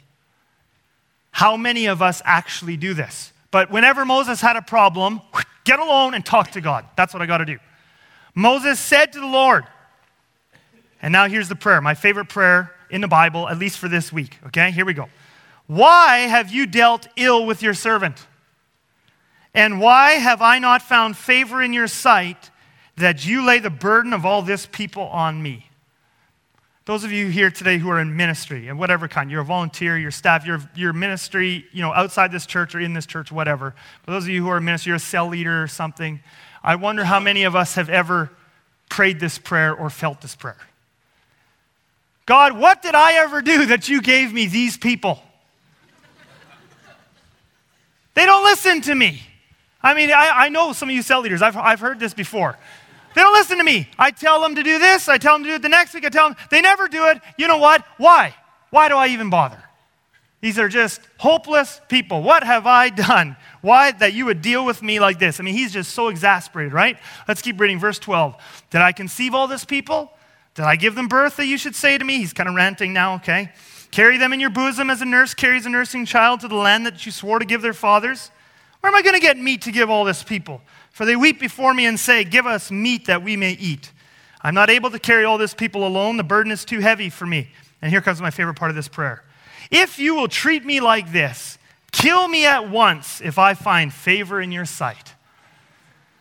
[1.33, 3.33] How many of us actually do this?
[3.51, 5.21] But whenever Moses had a problem,
[5.65, 6.85] get alone and talk to God.
[6.97, 7.59] That's what I got to do.
[8.35, 9.65] Moses said to the Lord,
[11.03, 14.13] and now here's the prayer, my favorite prayer in the Bible, at least for this
[14.13, 14.39] week.
[14.47, 15.09] Okay, here we go.
[15.67, 18.27] Why have you dealt ill with your servant?
[19.53, 22.51] And why have I not found favor in your sight
[22.97, 25.69] that you lay the burden of all this people on me?
[26.85, 29.99] Those of you here today who are in ministry of whatever kind, you're a volunteer,
[29.99, 33.75] you're staff, you're, you're ministry, you know, outside this church or in this church, whatever.
[34.05, 36.21] But those of you who are in ministry, you're a cell leader or something.
[36.63, 38.31] I wonder how many of us have ever
[38.89, 40.59] prayed this prayer or felt this prayer.
[42.27, 45.23] God, what did I ever do that you gave me these people?
[48.15, 49.23] They don't listen to me.
[49.83, 52.59] I mean, I, I know some of you cell leaders, I've, I've heard this before.
[53.15, 53.89] They don't listen to me.
[53.99, 56.05] I tell them to do this, I tell them to do it the next week,
[56.05, 57.21] I tell them, they never do it.
[57.39, 57.85] You know what?
[57.97, 58.35] Why?
[58.71, 59.63] Why do I even bother?
[60.41, 62.23] These are just hopeless people.
[62.23, 63.37] What have I done?
[63.61, 65.39] Why that you would deal with me like this?
[65.39, 66.99] I mean, he's just so exasperated, right?
[67.29, 68.37] Let's keep reading verse 12.
[68.71, 70.11] Did I conceive all this people?
[70.57, 72.17] Did I give them birth that you should say to me?
[72.17, 73.53] He's kind of ranting now, okay?
[73.91, 76.87] Carry them in your bosom as a nurse carries a nursing child to the land
[76.87, 78.31] that you swore to give their fathers.
[78.81, 80.63] Where am I going to get meat to give all this people?
[80.93, 83.93] For they weep before me and say, Give us meat that we may eat.
[84.41, 86.17] I'm not able to carry all this people alone.
[86.17, 87.49] The burden is too heavy for me.
[87.83, 89.23] And here comes my favorite part of this prayer.
[89.71, 91.59] If you will treat me like this,
[91.93, 95.16] kill me at once if I find favor in your sight.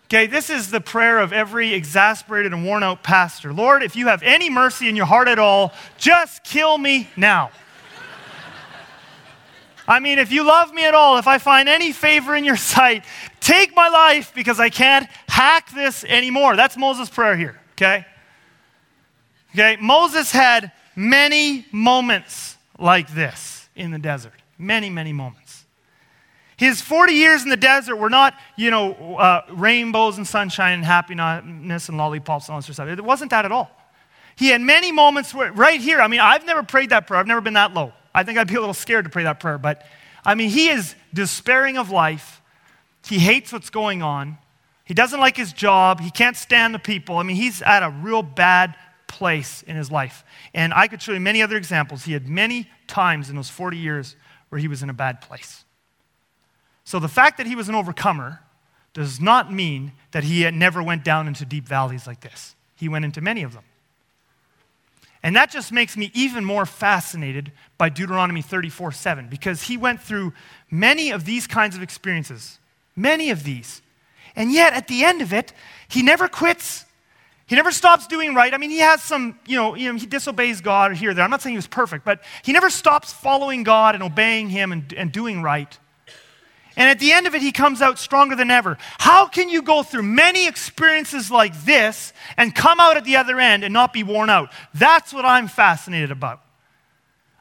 [0.06, 3.52] Okay, this is the prayer of every exasperated and worn out pastor.
[3.52, 7.50] Lord, if you have any mercy in your heart at all, just kill me now.
[9.88, 12.56] I mean, if you love me at all, if I find any favor in your
[12.56, 13.04] sight,
[13.40, 16.56] take my life because I can't hack this anymore.
[16.56, 18.06] That's Moses' prayer here, okay?
[19.54, 24.34] Okay, Moses had many moments like this in the desert.
[24.58, 25.45] Many, many moments.
[26.58, 30.86] His 40 years in the desert were not, you know, uh, rainbows and sunshine and
[30.86, 32.88] happiness and lollipops and all this stuff.
[32.88, 33.70] It wasn't that at all.
[34.38, 37.20] He had many moments where, right here, I mean, I've never prayed that prayer.
[37.20, 37.94] I've never been that low.
[38.14, 39.58] I think I'd be a little scared to pray that prayer.
[39.58, 39.86] But,
[40.26, 42.42] I mean, he is despairing of life.
[43.06, 44.38] He hates what's going on.
[44.86, 46.00] He doesn't like his job.
[46.00, 47.18] He can't stand the people.
[47.18, 48.76] I mean, he's at a real bad
[49.08, 50.24] place in his life.
[50.54, 52.06] And I could show you many other examples.
[52.06, 54.16] He had many times in those 40 years
[54.50, 55.65] where he was in a bad place.
[56.86, 58.40] So the fact that he was an overcomer
[58.94, 62.56] does not mean that he never went down into deep valleys like this.
[62.78, 63.64] He went into many of them.
[65.22, 70.00] And that just makes me even more fascinated by Deuteronomy 34 7, because he went
[70.00, 70.34] through
[70.70, 72.60] many of these kinds of experiences,
[72.96, 73.82] many of these.
[74.36, 75.52] And yet, at the end of it,
[75.88, 76.86] he never quits.
[77.48, 78.54] He never stops doing right.
[78.54, 81.24] I mean, he has some, you know, you know, he disobeys God here there.
[81.24, 84.72] I'm not saying he was perfect, but he never stops following God and obeying him
[84.72, 85.78] and, and doing right.
[86.78, 88.78] And at the end of it, he comes out stronger than ever.
[88.98, 93.40] How can you go through many experiences like this and come out at the other
[93.40, 94.52] end and not be worn out?
[94.74, 96.42] That's what I'm fascinated about.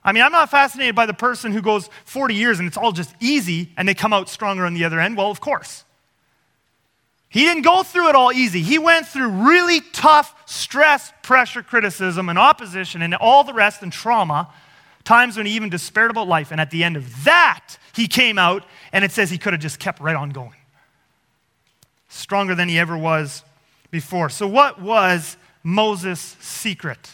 [0.05, 2.93] I mean, I'm not fascinated by the person who goes 40 years and it's all
[2.93, 5.17] just easy and they come out stronger on the other end.
[5.17, 5.85] Well, of course.
[7.35, 8.63] He didn't go through it all easy.
[8.63, 13.93] He went through really tough stress, pressure, criticism, and opposition, and all the rest, and
[13.93, 14.49] trauma,
[15.05, 16.51] times when he even despaired about life.
[16.51, 19.63] And at the end of that, he came out, and it says he could have
[19.63, 20.57] just kept right on going.
[22.09, 23.45] Stronger than he ever was
[23.91, 24.29] before.
[24.29, 27.11] So, what was Moses' secret?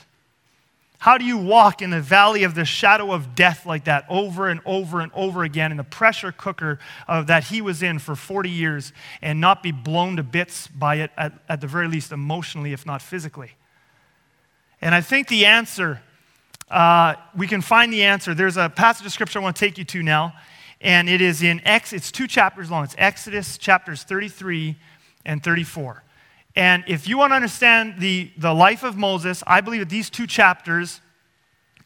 [1.00, 4.48] How do you walk in the valley of the shadow of death like that over
[4.48, 8.14] and over and over again in the pressure cooker of, that he was in for
[8.14, 12.12] 40 years and not be blown to bits by it, at, at the very least
[12.12, 13.52] emotionally, if not physically?
[14.82, 16.02] And I think the answer,
[16.70, 18.34] uh, we can find the answer.
[18.34, 20.34] There's a passage of scripture I want to take you to now,
[20.80, 22.84] and it is in Ex, it's two chapters long.
[22.84, 24.76] It's Exodus chapters 33
[25.24, 26.02] and 34.
[26.56, 30.10] And if you want to understand the, the life of Moses, I believe that these
[30.10, 31.00] two chapters,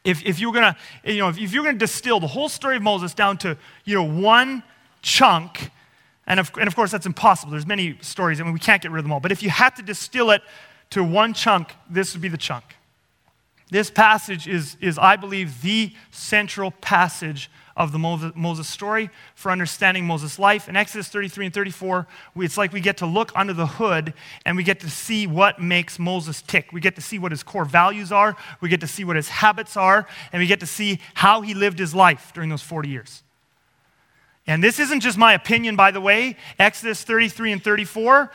[0.03, 2.83] if, if you're to, you know, if, if you're to distill the whole story of
[2.83, 4.63] Moses down to, you know, one
[5.01, 5.71] chunk,
[6.27, 7.51] and of, and of course that's impossible.
[7.51, 9.19] There's many stories, mean, we can't get rid of them all.
[9.19, 10.41] But if you had to distill it
[10.91, 12.74] to one chunk, this would be the chunk.
[13.69, 20.05] This passage is, is I believe, the central passage of the Moses story for understanding
[20.05, 20.69] Moses' life.
[20.69, 24.13] In Exodus 33 and 34, it's like we get to look under the hood
[24.45, 26.71] and we get to see what makes Moses tick.
[26.71, 29.27] We get to see what his core values are, we get to see what his
[29.27, 32.87] habits are, and we get to see how he lived his life during those 40
[32.87, 33.23] years.
[34.47, 36.37] And this isn't just my opinion, by the way.
[36.59, 38.31] Exodus 33 and 34,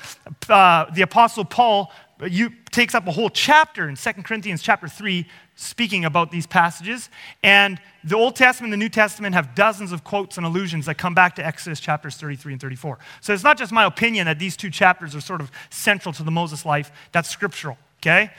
[0.48, 1.92] uh, the Apostle Paul
[2.28, 7.08] you, takes up a whole chapter in 2 Corinthians chapter 3 speaking about these passages.
[7.42, 10.96] And the Old Testament and the New Testament have dozens of quotes and allusions that
[10.98, 12.98] come back to Exodus chapters 33 and 34.
[13.20, 16.22] So it's not just my opinion that these two chapters are sort of central to
[16.22, 18.30] the Moses life, that's scriptural, okay?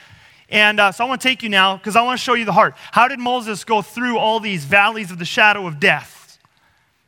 [0.48, 2.44] And uh, so I want to take you now because I want to show you
[2.44, 2.74] the heart.
[2.92, 6.21] How did Moses go through all these valleys of the shadow of death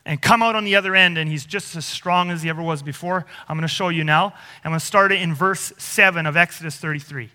[0.06, 2.62] and come out on the other end and he's just as strong as he ever
[2.62, 3.24] was before?
[3.48, 4.34] I'm going to show you now.
[4.64, 7.30] I'm going to start it in verse 7 of Exodus 33.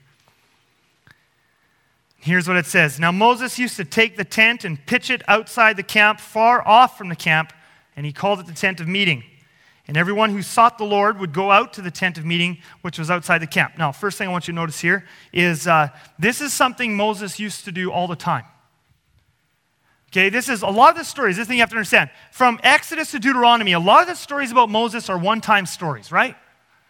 [2.21, 5.77] Here's what it says Now Moses used to take the tent and pitch it outside
[5.77, 7.53] the camp, far off from the camp,
[7.95, 9.23] and he called it the tent of meeting.
[9.87, 12.99] And everyone who sought the Lord would go out to the tent of meeting, which
[12.99, 13.75] was outside the camp.
[13.75, 15.03] Now, first thing I want you to notice here
[15.33, 15.87] is uh,
[16.19, 18.43] this is something Moses used to do all the time.
[20.11, 22.09] Okay, this is a lot of the stories, this thing you have to understand.
[22.31, 26.11] From Exodus to Deuteronomy, a lot of the stories about Moses are one time stories,
[26.11, 26.35] right?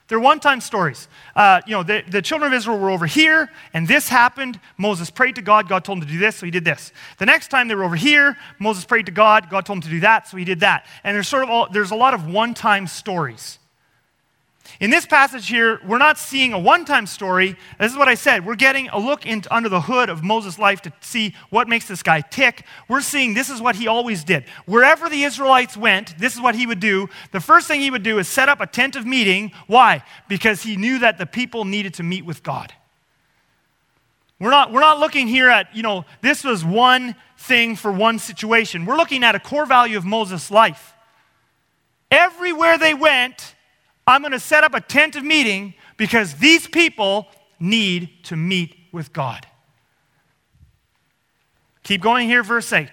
[0.08, 1.08] They're one time stories.
[1.36, 4.60] Uh, you know, the, the children of Israel were over here, and this happened.
[4.78, 5.68] Moses prayed to God.
[5.68, 6.94] God told him to do this, so he did this.
[7.18, 9.50] The next time they were over here, Moses prayed to God.
[9.50, 10.88] God told him to do that, so he did that.
[11.04, 13.60] And there's sort of all, there's a lot of one time stories.
[14.80, 17.56] In this passage here, we're not seeing a one time story.
[17.80, 18.46] This is what I said.
[18.46, 21.88] We're getting a look into, under the hood of Moses' life to see what makes
[21.88, 22.66] this guy tick.
[22.88, 24.46] We're seeing this is what he always did.
[24.66, 27.10] Wherever the Israelites went, this is what he would do.
[27.32, 29.52] The first thing he would do is set up a tent of meeting.
[29.68, 30.04] Why?
[30.28, 32.74] Because he knew that the people needed to meet with God.
[34.40, 38.20] We're not, we're not looking here at, you know, this was one thing for one
[38.20, 38.86] situation.
[38.86, 40.94] We're looking at a core value of Moses' life.
[42.10, 43.56] Everywhere they went,
[44.10, 47.28] I'm going to set up a tent of meeting because these people
[47.60, 49.46] need to meet with God.
[51.84, 52.90] Keep going here, verse 8.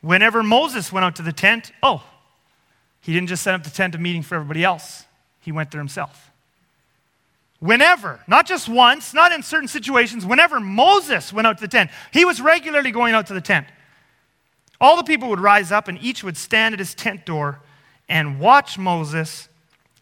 [0.00, 2.04] Whenever Moses went out to the tent, oh,
[3.00, 5.04] he didn't just set up the tent of meeting for everybody else,
[5.40, 6.30] he went there himself.
[7.58, 11.90] Whenever, not just once, not in certain situations, whenever Moses went out to the tent,
[12.12, 13.66] he was regularly going out to the tent.
[14.80, 17.60] All the people would rise up and each would stand at his tent door
[18.08, 19.48] and watch Moses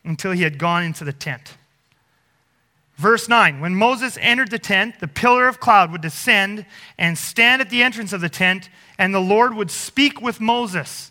[0.04, 1.56] until he had gone into the tent.
[2.96, 6.66] Verse 9 When Moses entered the tent, the pillar of cloud would descend
[6.98, 11.10] and stand at the entrance of the tent, and the Lord would speak with Moses.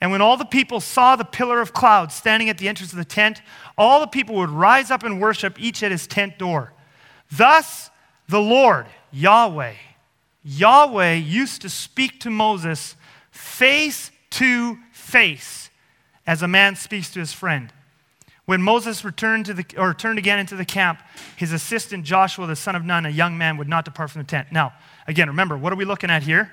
[0.00, 2.98] And when all the people saw the pillar of cloud standing at the entrance of
[2.98, 3.42] the tent,
[3.76, 6.72] all the people would rise up and worship, each at his tent door.
[7.30, 7.90] Thus,
[8.28, 9.74] the Lord, Yahweh,
[10.42, 12.94] Yahweh used to speak to Moses
[13.30, 15.70] face to face
[16.26, 17.72] as a man speaks to his friend.
[18.50, 21.00] When Moses returned, to the, or turned again into the camp,
[21.36, 24.26] his assistant Joshua, the son of Nun, a young man, would not depart from the
[24.26, 24.48] tent.
[24.50, 24.72] Now,
[25.06, 26.50] again, remember, what are we looking at here?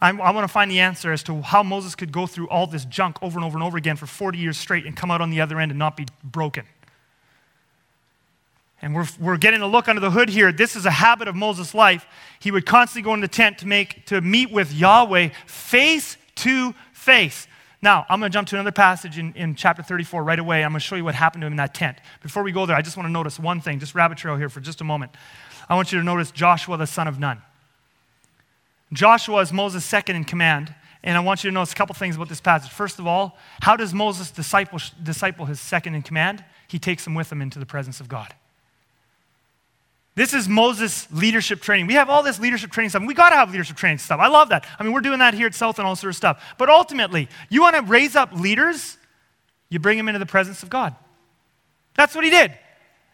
[0.00, 2.66] I'm, i want to find the answer as to how Moses could go through all
[2.66, 5.20] this junk over and over and over again for 40 years straight and come out
[5.20, 6.64] on the other end and not be broken.
[8.80, 10.50] And we're, we're getting a look under the hood here.
[10.50, 12.06] This is a habit of Moses' life.
[12.40, 16.74] He would constantly go in the tent to, make, to meet with Yahweh face to
[16.94, 17.47] face.
[17.80, 20.64] Now, I'm going to jump to another passage in, in chapter 34 right away.
[20.64, 21.98] I'm going to show you what happened to him in that tent.
[22.22, 24.48] Before we go there, I just want to notice one thing, just rabbit trail here
[24.48, 25.12] for just a moment.
[25.68, 27.40] I want you to notice Joshua, the son of Nun.
[28.92, 32.16] Joshua is Moses' second in command, and I want you to notice a couple things
[32.16, 32.70] about this passage.
[32.70, 36.44] First of all, how does Moses disciple, disciple his second in command?
[36.66, 38.34] He takes him with him into the presence of God.
[40.18, 41.86] This is Moses' leadership training.
[41.86, 43.04] We have all this leadership training stuff.
[43.06, 44.18] We got to have leadership training stuff.
[44.18, 44.66] I love that.
[44.76, 46.42] I mean, we're doing that here at South and all sort of stuff.
[46.58, 48.98] But ultimately, you want to raise up leaders,
[49.68, 50.96] you bring them into the presence of God.
[51.94, 52.52] That's what he did.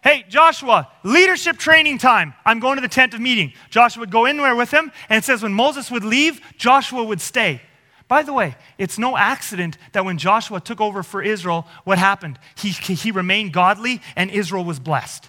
[0.03, 2.33] Hey, Joshua, leadership training time.
[2.43, 3.53] I'm going to the tent of meeting.
[3.69, 7.05] Joshua would go in there with him, and it says when Moses would leave, Joshua
[7.05, 7.61] would stay.
[8.09, 12.39] By the way, it's no accident that when Joshua took over for Israel, what happened?
[12.57, 15.29] He, he remained godly, and Israel was blessed.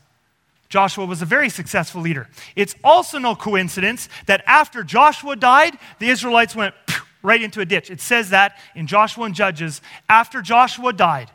[0.76, 2.28] Joshua was a very successful leader.
[2.54, 6.76] It's also no coincidence that after Joshua died, the Israelites went
[7.24, 7.90] right into a ditch.
[7.90, 11.32] It says that in Joshua and Judges, after Joshua died,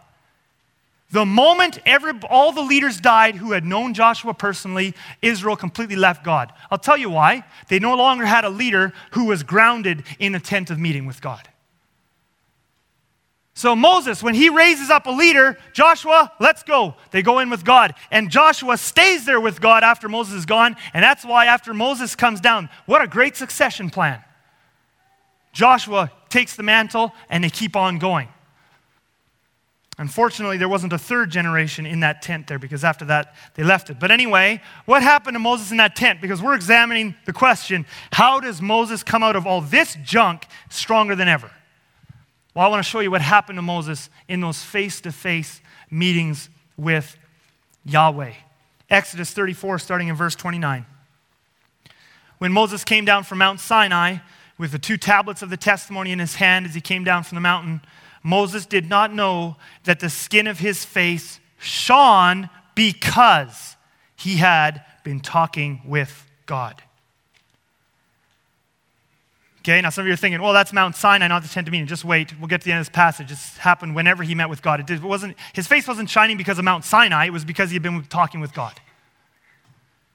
[1.11, 6.23] the moment every, all the leaders died who had known Joshua personally, Israel completely left
[6.23, 6.53] God.
[6.71, 7.43] I'll tell you why.
[7.69, 11.23] They no longer had a leader who was grounded in a tent of meeting with
[11.23, 11.49] God.
[13.61, 16.95] So Moses, when he raises up a leader, Joshua, let's go.
[17.11, 17.93] They go in with God.
[18.11, 20.77] And Joshua stays there with God after Moses is gone.
[20.95, 24.25] And that's why after Moses comes down, what a great succession plan.
[25.53, 28.29] Joshua takes the mantle and they keep on going.
[29.99, 33.91] Unfortunately, there wasn't a third generation in that tent there because after that they left
[33.91, 34.01] it.
[34.01, 36.23] But anyway, what happened to Moses in that tent?
[36.23, 41.15] Because we're examining the question how does Moses come out of all this junk stronger
[41.15, 41.51] than ever?
[42.55, 45.61] Well, I want to show you what happened to Moses in those face to face
[45.91, 47.17] meetings with
[47.85, 48.33] Yahweh.
[48.89, 50.85] Exodus 34, starting in verse 29.
[52.39, 54.17] When Moses came down from Mount Sinai
[54.59, 57.37] with the two tablets of the testimony in his hand as he came down from
[57.37, 57.83] the mountain,
[58.23, 63.77] Moses did not know that the skin of his face shone because
[64.17, 66.83] he had been talking with God.
[69.71, 71.73] Okay, now some of you are thinking, well, that's Mount Sinai, not the tent of
[71.73, 71.87] meeting.
[71.87, 72.37] Just wait.
[72.41, 73.29] We'll get to the end of this passage.
[73.29, 74.81] This happened whenever he met with God.
[74.81, 77.71] It, did, it wasn't, his face wasn't shining because of Mount Sinai, it was because
[77.71, 78.81] he had been talking with God.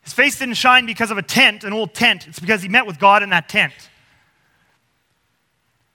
[0.02, 2.28] His face didn't shine because of a tent, an old tent.
[2.28, 3.72] It's because he met with God in that tent.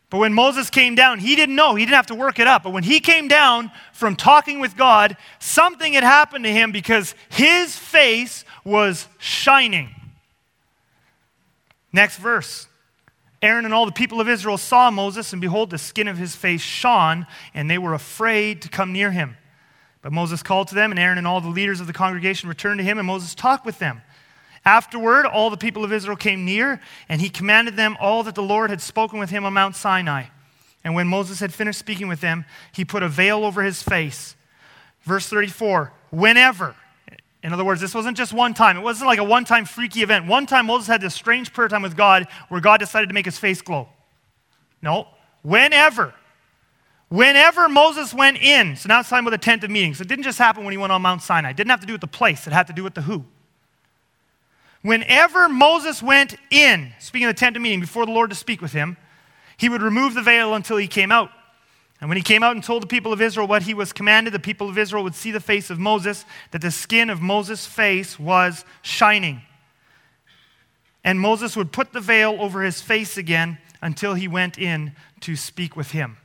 [0.09, 1.75] But when Moses came down, he didn't know.
[1.75, 2.63] He didn't have to work it up.
[2.63, 7.15] But when he came down from talking with God, something had happened to him because
[7.29, 9.95] his face was shining.
[11.93, 12.67] Next verse.
[13.43, 16.37] Aaron and all the people of Israel saw Moses, and behold, the skin of his
[16.37, 19.37] face shone, and they were afraid to come near him.
[20.03, 22.79] But Moses called to them, and Aaron and all the leaders of the congregation returned
[22.79, 24.03] to him, and Moses talked with them.
[24.65, 28.43] Afterward, all the people of Israel came near, and he commanded them all that the
[28.43, 30.25] Lord had spoken with him on Mount Sinai.
[30.85, 34.37] And when Moses had finished speaking with them, he put a veil over his face.
[35.03, 36.75] Verse 34 Whenever,
[37.43, 38.77] in other words, this wasn't just one time.
[38.77, 40.27] It wasn't like a one time freaky event.
[40.27, 43.25] One time Moses had this strange prayer time with God where God decided to make
[43.25, 43.89] his face glow.
[44.83, 45.09] No,
[45.43, 46.15] whenever.
[47.09, 49.99] Whenever Moses went in, so now it's time with the tent of meetings.
[49.99, 51.51] So it didn't just happen when he went on Mount Sinai.
[51.51, 53.25] It didn't have to do with the place, it had to do with the who.
[54.83, 58.63] Whenever Moses went in, speaking of the tent of meeting, before the Lord to speak
[58.63, 58.97] with him,
[59.57, 61.31] he would remove the veil until he came out.
[62.01, 64.33] And when he came out and told the people of Israel what he was commanded,
[64.33, 67.67] the people of Israel would see the face of Moses, that the skin of Moses'
[67.67, 69.43] face was shining.
[71.05, 75.37] And Moses would put the veil over his face again until he went in to
[75.37, 76.17] speak with him.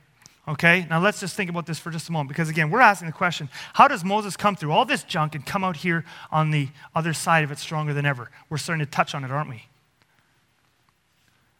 [0.48, 3.06] Okay, now let's just think about this for just a moment because, again, we're asking
[3.06, 6.52] the question how does Moses come through all this junk and come out here on
[6.52, 8.30] the other side of it stronger than ever?
[8.48, 9.64] We're starting to touch on it, aren't we?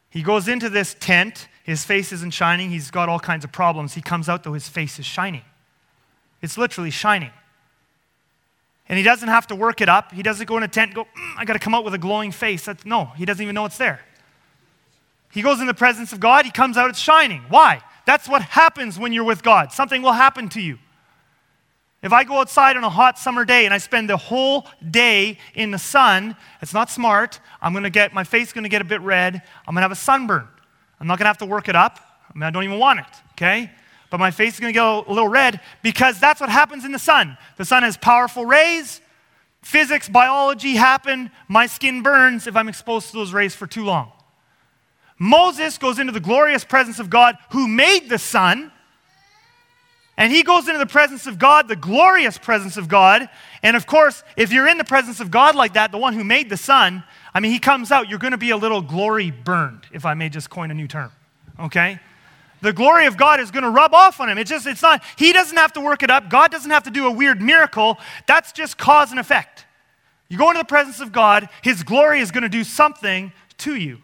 [0.08, 3.94] He goes into this tent, his face isn't shining, he's got all kinds of problems.
[3.94, 5.42] He comes out, though, his face is shining.
[6.40, 7.32] It's literally shining.
[8.88, 10.12] And he doesn't have to work it up.
[10.12, 11.98] He doesn't go in a tent go, mm, I got to come out with a
[11.98, 12.64] glowing face.
[12.64, 14.00] That's, no, he doesn't even know it's there.
[15.32, 17.42] He goes in the presence of God, he comes out, it's shining.
[17.48, 17.82] Why?
[18.04, 19.72] That's what happens when you're with God.
[19.72, 20.78] Something will happen to you.
[22.00, 25.38] If I go outside on a hot summer day and I spend the whole day
[25.52, 27.40] in the sun, it's not smart.
[27.60, 29.42] I'm going to get, my face going to get a bit red.
[29.66, 30.46] I'm going to have a sunburn.
[31.00, 31.98] I'm not going to have to work it up.
[32.28, 33.70] I mean, I don't even want it, okay?
[34.10, 36.92] But my face is going to get a little red because that's what happens in
[36.92, 37.36] the sun.
[37.56, 39.00] The sun has powerful rays.
[39.62, 41.30] Physics, biology happen.
[41.48, 44.12] My skin burns if I'm exposed to those rays for too long.
[45.18, 48.70] Moses goes into the glorious presence of God who made the sun.
[50.18, 53.28] And he goes into the presence of God, the glorious presence of God.
[53.62, 56.24] And of course, if you're in the presence of God like that, the one who
[56.24, 57.04] made the sun,
[57.36, 60.14] I mean, he comes out, you're going to be a little glory burned, if I
[60.14, 61.12] may just coin a new term.
[61.60, 62.00] Okay?
[62.62, 64.38] The glory of God is going to rub off on him.
[64.38, 66.30] It's just, it's not, he doesn't have to work it up.
[66.30, 67.98] God doesn't have to do a weird miracle.
[68.26, 69.66] That's just cause and effect.
[70.30, 73.74] You go into the presence of God, his glory is going to do something to
[73.74, 73.98] you.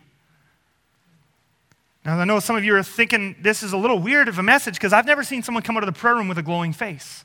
[2.05, 4.43] Now, I know some of you are thinking this is a little weird of a
[4.43, 6.75] message because I've never seen someone come out of the prayer room with a glowing
[6.75, 7.25] face.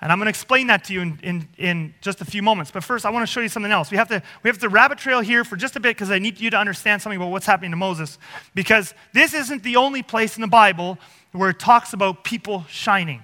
[0.00, 2.70] And I'm going to explain that to you in, in, in, just a few moments.
[2.70, 3.90] But first, I want to show you something else.
[3.90, 6.20] We have to, we have to rabbit trail here for just a bit because I
[6.20, 8.18] need you to understand something about what's happening to Moses.
[8.54, 10.98] Because this isn't the only place in the Bible
[11.32, 13.22] where it talks about people shining.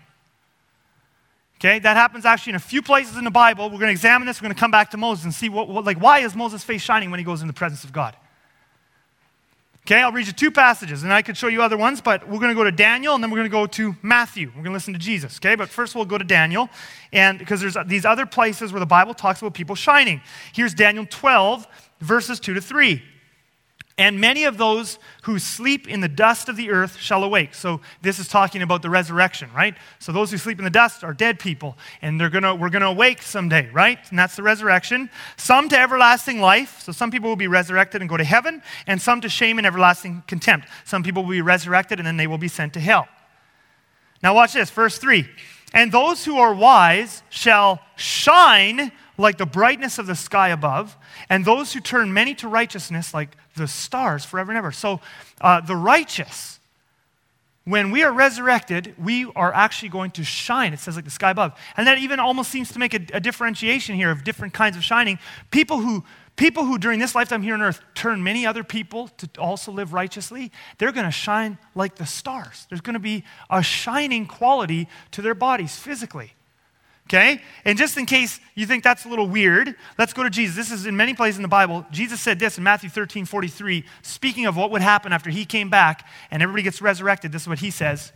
[1.60, 3.66] Okay, that happens actually in a few places in the Bible.
[3.66, 4.40] We're going to examine this.
[4.40, 6.64] We're going to come back to Moses and see what, what like, why is Moses'
[6.64, 8.16] face shining when he goes in the presence of God?
[9.86, 12.38] Okay, I'll read you two passages, and I could show you other ones, but we're
[12.38, 14.46] going to go to Daniel, and then we're going to go to Matthew.
[14.48, 15.36] We're going to listen to Jesus.
[15.36, 16.70] Okay, but first we'll go to Daniel,
[17.12, 20.22] and because there's uh, these other places where the Bible talks about people shining.
[20.54, 21.66] Here's Daniel 12,
[22.00, 23.02] verses 2 to 3.
[23.96, 27.54] And many of those who sleep in the dust of the earth shall awake.
[27.54, 29.76] So this is talking about the resurrection, right?
[30.00, 32.86] So those who sleep in the dust are dead people, and they're gonna we're gonna
[32.86, 33.98] awake someday, right?
[34.10, 35.10] And that's the resurrection.
[35.36, 36.80] Some to everlasting life.
[36.80, 39.66] So some people will be resurrected and go to heaven, and some to shame and
[39.66, 40.68] everlasting contempt.
[40.84, 43.06] Some people will be resurrected and then they will be sent to hell.
[44.24, 45.28] Now watch this, verse 3.
[45.72, 50.96] And those who are wise shall shine like the brightness of the sky above,
[51.28, 54.72] and those who turn many to righteousness like the stars forever and ever.
[54.72, 55.00] So,
[55.40, 56.58] uh, the righteous,
[57.64, 60.72] when we are resurrected, we are actually going to shine.
[60.72, 61.58] It says like the sky above.
[61.76, 64.84] And that even almost seems to make a, a differentiation here of different kinds of
[64.84, 65.18] shining.
[65.50, 66.04] People who,
[66.36, 69.94] people who during this lifetime here on earth turn many other people to also live
[69.94, 72.66] righteously, they're going to shine like the stars.
[72.68, 76.32] There's going to be a shining quality to their bodies physically.
[77.08, 77.42] Okay?
[77.64, 80.56] And just in case you think that's a little weird, let's go to Jesus.
[80.56, 81.84] This is in many places in the Bible.
[81.90, 85.68] Jesus said this in Matthew 13 43, speaking of what would happen after he came
[85.68, 87.32] back and everybody gets resurrected.
[87.32, 88.12] This is what he says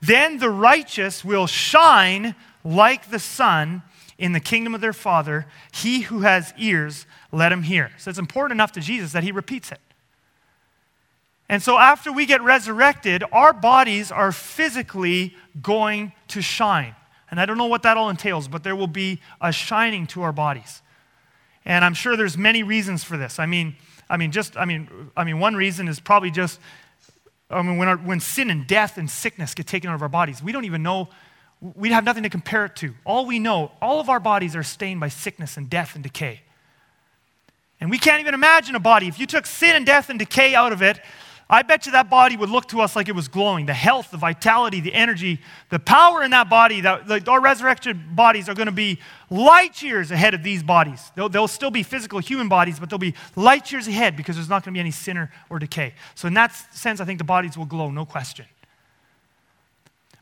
[0.00, 3.82] Then the righteous will shine like the sun
[4.16, 5.46] in the kingdom of their Father.
[5.72, 7.90] He who has ears, let him hear.
[7.98, 9.80] So it's important enough to Jesus that he repeats it.
[11.48, 16.94] And so after we get resurrected, our bodies are physically going to shine.
[17.34, 20.22] And I don't know what that all entails, but there will be a shining to
[20.22, 20.82] our bodies.
[21.64, 23.40] And I'm sure there's many reasons for this.
[23.40, 23.74] I mean,
[24.08, 26.60] I mean, just, I mean, I mean, one reason is probably just,
[27.50, 30.08] I mean, when, our, when sin and death and sickness get taken out of our
[30.08, 31.08] bodies, we don't even know,
[31.60, 32.94] we have nothing to compare it to.
[33.04, 36.40] All we know, all of our bodies are stained by sickness and death and decay.
[37.80, 39.08] And we can't even imagine a body.
[39.08, 41.00] If you took sin and death and decay out of it,
[41.48, 43.66] I bet you that body would look to us like it was glowing.
[43.66, 48.16] The health, the vitality, the energy, the power in that body, that, the, our resurrected
[48.16, 51.12] bodies are going to be light years ahead of these bodies.
[51.14, 54.48] They'll, they'll still be physical human bodies, but they'll be light years ahead because there's
[54.48, 55.92] not going to be any sin or, or decay.
[56.14, 58.46] So, in that sense, I think the bodies will glow, no question.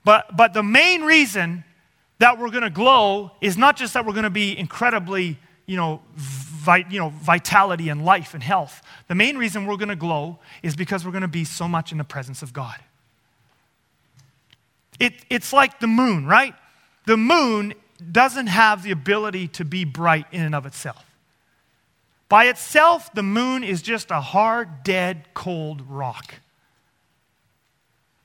[0.05, 1.63] But, but the main reason
[2.19, 5.77] that we're going to glow is not just that we're going to be incredibly, you
[5.77, 8.83] know, vi- you know, vitality and life and health.
[9.09, 11.93] The main reason we're going to glow is because we're going to be so much
[11.93, 12.79] in the presence of God.
[14.99, 16.55] It, it's like the moon, right?
[17.07, 17.75] The moon
[18.11, 21.05] doesn't have the ability to be bright in and of itself.
[22.29, 26.37] By itself, the moon is just a hard, dead, cold rock.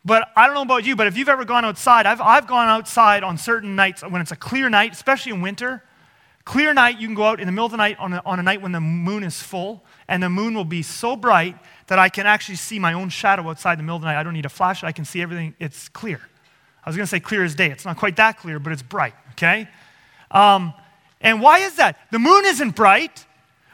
[0.06, 2.70] But I don't know about you, but if you've ever gone outside, I've, I've gone
[2.70, 5.84] outside on certain nights when it's a clear night, especially in winter,
[6.48, 8.40] Clear night, you can go out in the middle of the night on a, on
[8.40, 12.00] a night when the moon is full, and the moon will be so bright that
[12.00, 14.18] I can actually see my own shadow outside in the middle of the night.
[14.18, 15.56] I don't need a flashlight, I can see everything.
[15.60, 16.22] It's clear.
[16.86, 17.70] I was going to say clear as day.
[17.70, 19.68] It's not quite that clear, but it's bright, okay?
[20.32, 20.74] Um,
[21.20, 22.00] and why is that?
[22.12, 23.26] The moon isn't bright,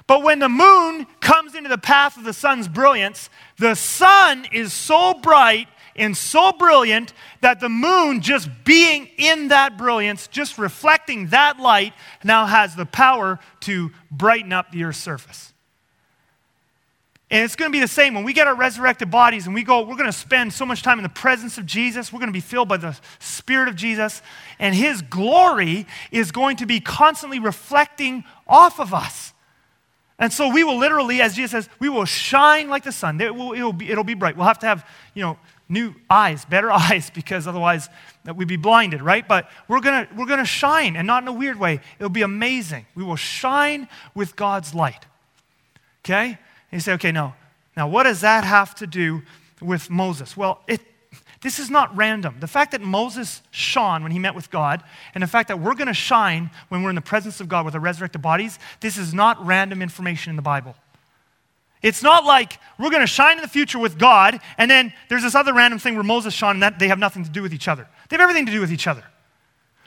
[0.07, 4.73] but when the moon comes into the path of the sun's brilliance, the sun is
[4.73, 11.27] so bright and so brilliant that the moon, just being in that brilliance, just reflecting
[11.27, 15.53] that light, now has the power to brighten up the Earth's surface.
[17.33, 19.63] And it's going to be the same when we get our resurrected bodies and we
[19.63, 22.13] go, we're going to spend so much time in the presence of Jesus.
[22.13, 24.21] We're going to be filled by the Spirit of Jesus.
[24.59, 29.33] And His glory is going to be constantly reflecting off of us.
[30.19, 33.19] And so we will literally, as Jesus says, we will shine like the sun.
[33.19, 34.37] It will, it'll, be, it'll be bright.
[34.37, 35.39] We'll have to have, you know,
[35.73, 37.89] new eyes, better eyes, because otherwise
[38.35, 39.27] we'd be blinded, right?
[39.27, 41.81] But we're gonna, we're gonna shine, and not in a weird way.
[41.99, 42.85] It'll be amazing.
[42.95, 45.05] We will shine with God's light.
[46.05, 46.25] Okay?
[46.27, 46.37] And
[46.71, 47.33] you say, okay, no.
[47.75, 49.23] Now, what does that have to do
[49.61, 50.37] with Moses?
[50.37, 50.81] Well, it,
[51.41, 52.37] this is not random.
[52.39, 55.75] The fact that Moses shone when he met with God, and the fact that we're
[55.75, 58.97] going to shine when we're in the presence of God with our resurrected bodies, this
[58.97, 60.75] is not random information in the Bible.
[61.83, 65.21] It's not like we're going to shine in the future with God, and then there's
[65.21, 67.53] this other random thing where Moses shone, and that they have nothing to do with
[67.53, 67.87] each other.
[68.09, 69.03] They have everything to do with each other.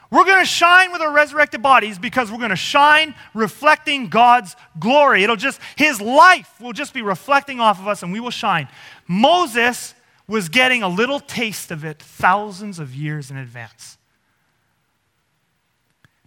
[0.09, 4.55] We're going to shine with our resurrected bodies because we're going to shine reflecting God's
[4.79, 5.23] glory.
[5.23, 8.69] It'll just, his life will just be reflecting off of us, and we will shine.
[9.07, 9.95] Moses
[10.27, 13.97] was getting a little taste of it thousands of years in advance.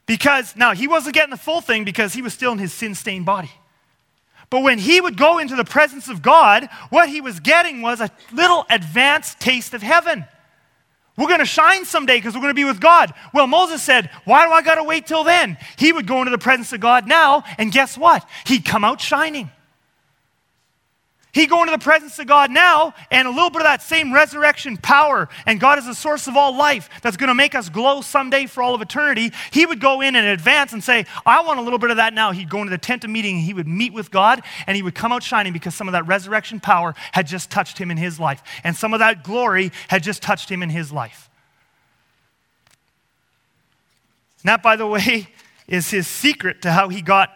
[0.04, 2.96] Because, now, he wasn't getting the full thing because he was still in his sin
[2.96, 3.50] stained body.
[4.50, 8.00] But when he would go into the presence of God, what he was getting was
[8.00, 10.24] a little advanced taste of heaven.
[11.16, 13.14] We're going to shine someday because we're going to be with God.
[13.32, 15.56] Well, Moses said, Why do I got to wait till then?
[15.76, 18.28] He would go into the presence of God now, and guess what?
[18.46, 19.50] He'd come out shining.
[21.32, 24.12] He go into the presence of God now, and a little bit of that same
[24.12, 27.68] resurrection power, and God is the source of all life that's going to make us
[27.68, 29.30] glow someday for all of eternity.
[29.52, 32.14] He would go in and advance and say, I want a little bit of that
[32.14, 32.32] now.
[32.32, 34.82] He'd go into the tent of meeting, and he would meet with God, and he
[34.82, 37.96] would come out shining because some of that resurrection power had just touched him in
[37.96, 41.30] his life, and some of that glory had just touched him in his life.
[44.42, 45.28] And that, by the way,
[45.68, 47.30] is his secret to how he got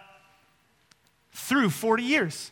[1.33, 2.51] through 40 years.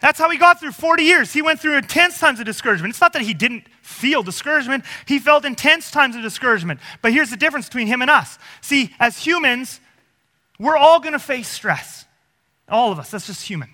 [0.00, 1.32] That's how he got through 40 years.
[1.32, 2.92] He went through intense times of discouragement.
[2.92, 6.80] It's not that he didn't feel discouragement, he felt intense times of discouragement.
[7.02, 8.38] But here's the difference between him and us.
[8.60, 9.80] See, as humans,
[10.58, 12.06] we're all going to face stress.
[12.68, 13.10] All of us.
[13.10, 13.68] That's just human.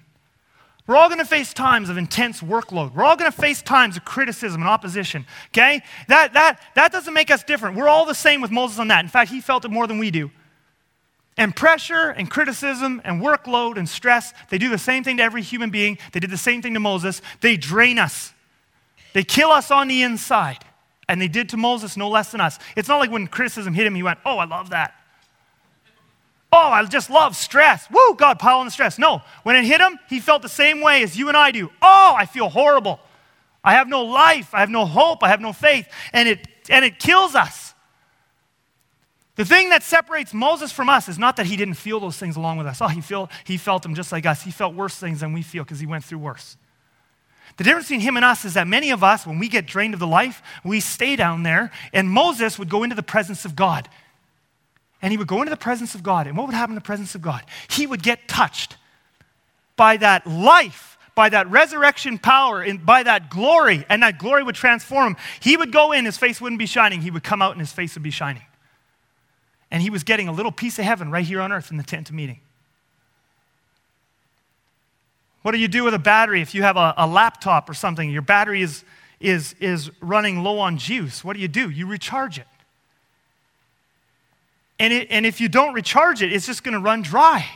[0.87, 2.95] We're all going to face times of intense workload.
[2.95, 5.27] We're all going to face times of criticism and opposition.
[5.49, 5.83] Okay?
[6.09, 7.77] That, that, that doesn't make us different.
[7.77, 9.05] We're all the same with Moses on that.
[9.05, 10.31] In fact, he felt it more than we do.
[11.37, 15.43] And pressure and criticism and workload and stress, they do the same thing to every
[15.43, 15.99] human being.
[16.13, 17.21] They did the same thing to Moses.
[17.41, 18.33] They drain us,
[19.13, 20.59] they kill us on the inside.
[21.09, 22.59] And they did to Moses no less than us.
[22.75, 24.93] It's not like when criticism hit him, he went, Oh, I love that.
[26.53, 27.89] Oh, I just love stress.
[27.91, 28.99] Woo, God, pile on the stress.
[28.99, 31.71] No, when it hit him, he felt the same way as you and I do.
[31.83, 32.99] Oh, I feel horrible.
[33.63, 34.55] I have no life.
[34.55, 35.23] I have no hope.
[35.23, 35.89] I have no faith.
[36.13, 37.66] And it, and it kills us.
[39.37, 42.37] The thing that separates Moses from us is not that he didn't feel those things
[42.37, 42.81] along with us.
[42.81, 44.43] Oh, he, feel, he felt them just like us.
[44.43, 46.57] He felt worse things than we feel because he went through worse.
[47.59, 49.95] The difference between him and us is that many of us, when we get drained
[49.95, 53.55] of the life, we stay down there, and Moses would go into the presence of
[53.55, 53.89] God.
[55.03, 56.27] And he would go into the presence of God.
[56.27, 57.45] And what would happen in the presence of God?
[57.69, 58.77] He would get touched
[59.77, 64.55] by that life, by that resurrection power, and by that glory, and that glory would
[64.55, 65.17] transform him.
[65.41, 67.03] He would go in, his face wouldn't be shining.
[67.03, 68.43] He would come out, and his face would be shining.
[69.71, 71.83] And he was getting a little piece of heaven right here on earth in the
[71.83, 72.41] tent of meeting.
[75.43, 78.11] What do you do with a battery if you have a, a laptop or something?
[78.11, 78.85] Your battery is,
[79.21, 81.23] is, is running low on juice.
[81.23, 81.71] What do you do?
[81.71, 82.47] You recharge it.
[84.79, 87.49] And, it, and if you don't recharge it, it's just going to run dry.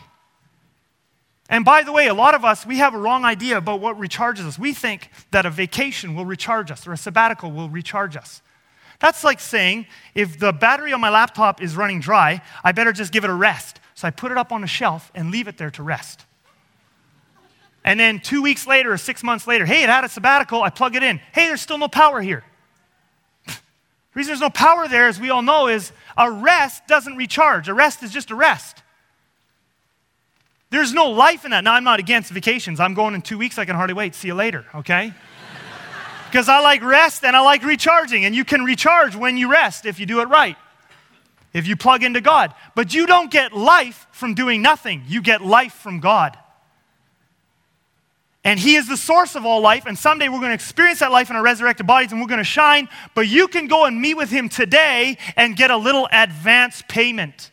[1.49, 3.99] And by the way, a lot of us, we have a wrong idea about what
[3.99, 4.57] recharges us.
[4.57, 8.41] We think that a vacation will recharge us or a sabbatical will recharge us.
[9.01, 13.13] That's like saying if the battery on my laptop is running dry, I better just
[13.13, 13.81] give it a rest.
[13.95, 16.25] So I put it up on a shelf and leave it there to rest.
[17.83, 20.71] And then two weeks later or six months later, hey, it had a sabbatical, I
[20.71, 21.19] plug it in.
[21.33, 22.45] Hey, there's still no power here.
[23.47, 23.55] the
[24.15, 27.69] reason there's no power there, as we all know, is a rest doesn't recharge.
[27.69, 28.83] A rest is just a rest.
[30.69, 31.65] There's no life in that.
[31.65, 32.81] Now, I'm not against vacations.
[32.81, 33.59] I'm going in two weeks.
[33.59, 34.15] I can hardly wait.
[34.15, 35.15] See you later, okay?
[36.31, 39.85] Because I like rest and I like recharging, and you can recharge when you rest
[39.85, 40.57] if you do it right,
[41.53, 42.55] if you plug into God.
[42.77, 46.39] But you don't get life from doing nothing, you get life from God.
[48.45, 51.11] And He is the source of all life, and someday we're going to experience that
[51.11, 52.89] life in our resurrected bodies and we're going to shine.
[53.15, 57.51] But you can go and meet with Him today and get a little advance payment.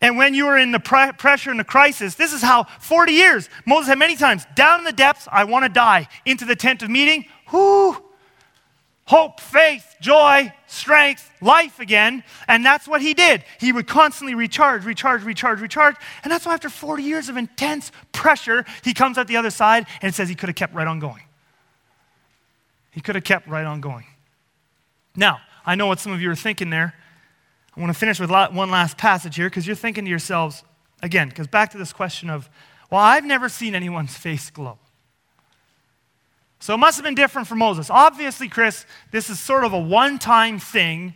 [0.00, 3.12] And when you are in the pre- pressure and the crisis, this is how 40
[3.12, 6.08] years, Moses had many times, down in the depths, I want to die.
[6.24, 7.96] Into the tent of meeting, whoo,
[9.04, 12.24] hope, faith, joy, strength, life again.
[12.48, 13.44] And that's what he did.
[13.58, 15.96] He would constantly recharge, recharge, recharge, recharge.
[16.24, 19.86] And that's why after 40 years of intense pressure, he comes out the other side
[20.00, 21.22] and it says he could have kept right on going.
[22.92, 24.06] He could have kept right on going.
[25.14, 26.94] Now, I know what some of you are thinking there.
[27.76, 30.64] I want to finish with one last passage here because you're thinking to yourselves,
[31.02, 32.48] again, because back to this question of,
[32.90, 34.78] well, I've never seen anyone's face glow.
[36.58, 37.88] So it must have been different for Moses.
[37.88, 41.14] Obviously, Chris, this is sort of a one time thing.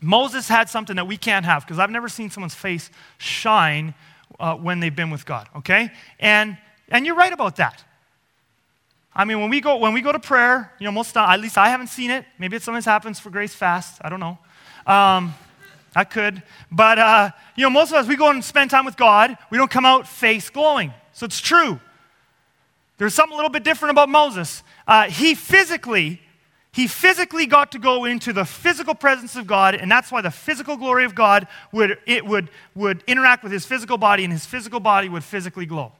[0.00, 3.94] Moses had something that we can't have because I've never seen someone's face shine
[4.38, 5.90] uh, when they've been with God, okay?
[6.18, 6.56] And,
[6.88, 7.84] and you're right about that.
[9.14, 11.56] I mean, when we go, when we go to prayer, you know, most at least
[11.56, 12.26] I haven't seen it.
[12.38, 13.98] Maybe it sometimes happens for Grace Fast.
[14.04, 14.38] I don't know.
[14.86, 15.34] Um,
[15.96, 16.42] I could.
[16.70, 19.36] But, uh, you know, most of us, we go and spend time with God.
[19.48, 20.92] We don't come out face glowing.
[21.14, 21.80] So it's true.
[22.98, 24.62] There's something a little bit different about Moses.
[24.86, 26.20] Uh, he physically,
[26.70, 30.30] he physically got to go into the physical presence of God, and that's why the
[30.30, 34.44] physical glory of God would, it would, would interact with his physical body, and his
[34.44, 35.92] physical body would physically glow.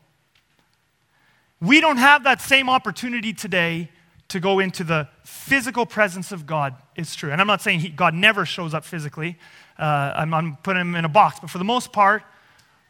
[1.59, 3.91] We don't have that same opportunity today
[4.29, 6.75] to go into the physical presence of God.
[6.97, 7.31] It's true.
[7.31, 9.39] And I'm not saying he, God never shows up physically
[9.79, 11.41] uh, I'm, I'm putting him in a box.
[11.41, 12.23] But for the most part,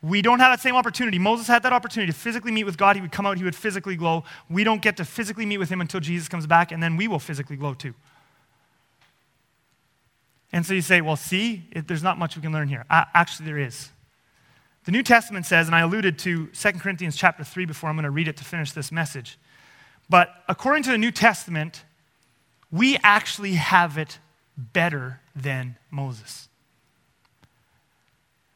[0.02, 1.18] we don't have that same opportunity.
[1.18, 2.96] Moses had that opportunity to physically meet with God.
[2.96, 4.24] He would come out, he would physically glow.
[4.48, 7.08] We don't get to physically meet with him until Jesus comes back, and then we
[7.08, 7.94] will physically glow too.
[10.52, 12.84] And so you say, well, see, it, there's not much we can learn here.
[12.88, 13.90] Uh, actually, there is.
[14.84, 18.04] The New Testament says, and I alluded to 2 Corinthians chapter 3 before, I'm going
[18.04, 19.38] to read it to finish this message.
[20.08, 21.84] But according to the New Testament,
[22.70, 24.18] we actually have it
[24.56, 26.48] better than Moses.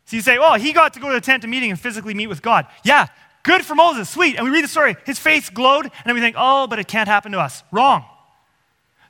[0.06, 2.14] So you say, oh, he got to go to the tent of meeting and physically
[2.14, 2.66] meet with God.
[2.84, 3.06] Yeah,
[3.42, 4.36] good for Moses, sweet.
[4.36, 6.88] And we read the story, his face glowed, and then we think, oh, but it
[6.88, 7.62] can't happen to us.
[7.70, 8.04] Wrong.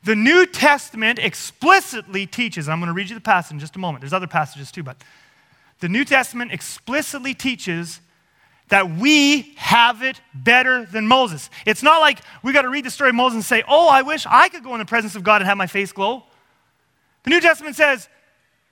[0.03, 3.79] The New Testament explicitly teaches, I'm going to read you the passage in just a
[3.79, 4.01] moment.
[4.01, 4.97] There's other passages too, but
[5.81, 8.01] the New Testament explicitly teaches
[8.71, 11.51] that we have it better than Moses.
[11.67, 14.03] It's not like we got to read the story of Moses and say, oh, I
[14.03, 16.25] wish I could go in the presence of God and have my face glow.
[17.25, 18.09] The New Testament says,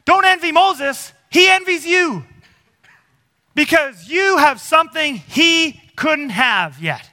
[0.05, 1.13] don't envy Moses.
[1.31, 2.25] He envies you
[3.55, 7.11] because you have something he couldn't have yet.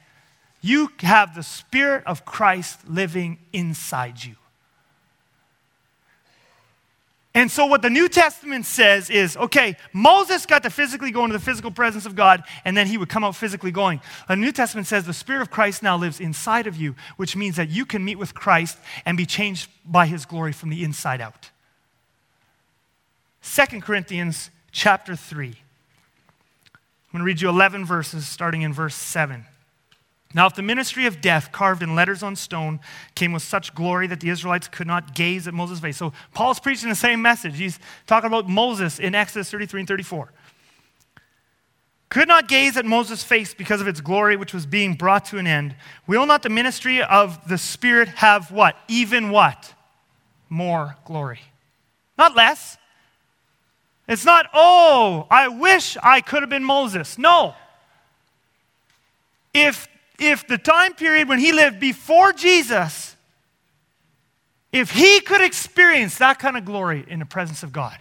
[0.61, 4.36] You have the Spirit of Christ living inside you.
[7.36, 11.38] And so, what the New Testament says is okay, Moses got to physically go into
[11.38, 13.99] the physical presence of God, and then he would come out physically going.
[14.29, 17.57] The New Testament says the Spirit of Christ now lives inside of you, which means
[17.57, 21.19] that you can meet with Christ and be changed by his glory from the inside
[21.19, 21.51] out.
[23.43, 25.47] 2 Corinthians chapter 3.
[25.47, 25.53] I'm
[27.11, 29.45] going to read you 11 verses starting in verse 7.
[30.36, 32.81] Now, if the ministry of death carved in letters on stone
[33.15, 35.95] came with such glory that the Israelites could not gaze at Moses' face.
[35.95, 37.57] So, Paul's preaching the same message.
[37.57, 40.33] He's talking about Moses in Exodus 33 and 34.
[42.09, 45.38] Could not gaze at Moses' face because of its glory, which was being brought to
[45.38, 45.73] an end.
[46.05, 48.75] Will not the ministry of the Spirit have what?
[48.89, 49.73] Even what?
[50.49, 51.39] More glory.
[52.17, 52.77] Not less.
[54.05, 57.17] It's not, oh, I wish I could have been Moses.
[57.17, 57.55] No.
[59.53, 59.88] If,
[60.20, 63.16] if the time period when he lived before Jesus,
[64.72, 67.97] if he could experience that kind of glory in the presence of God,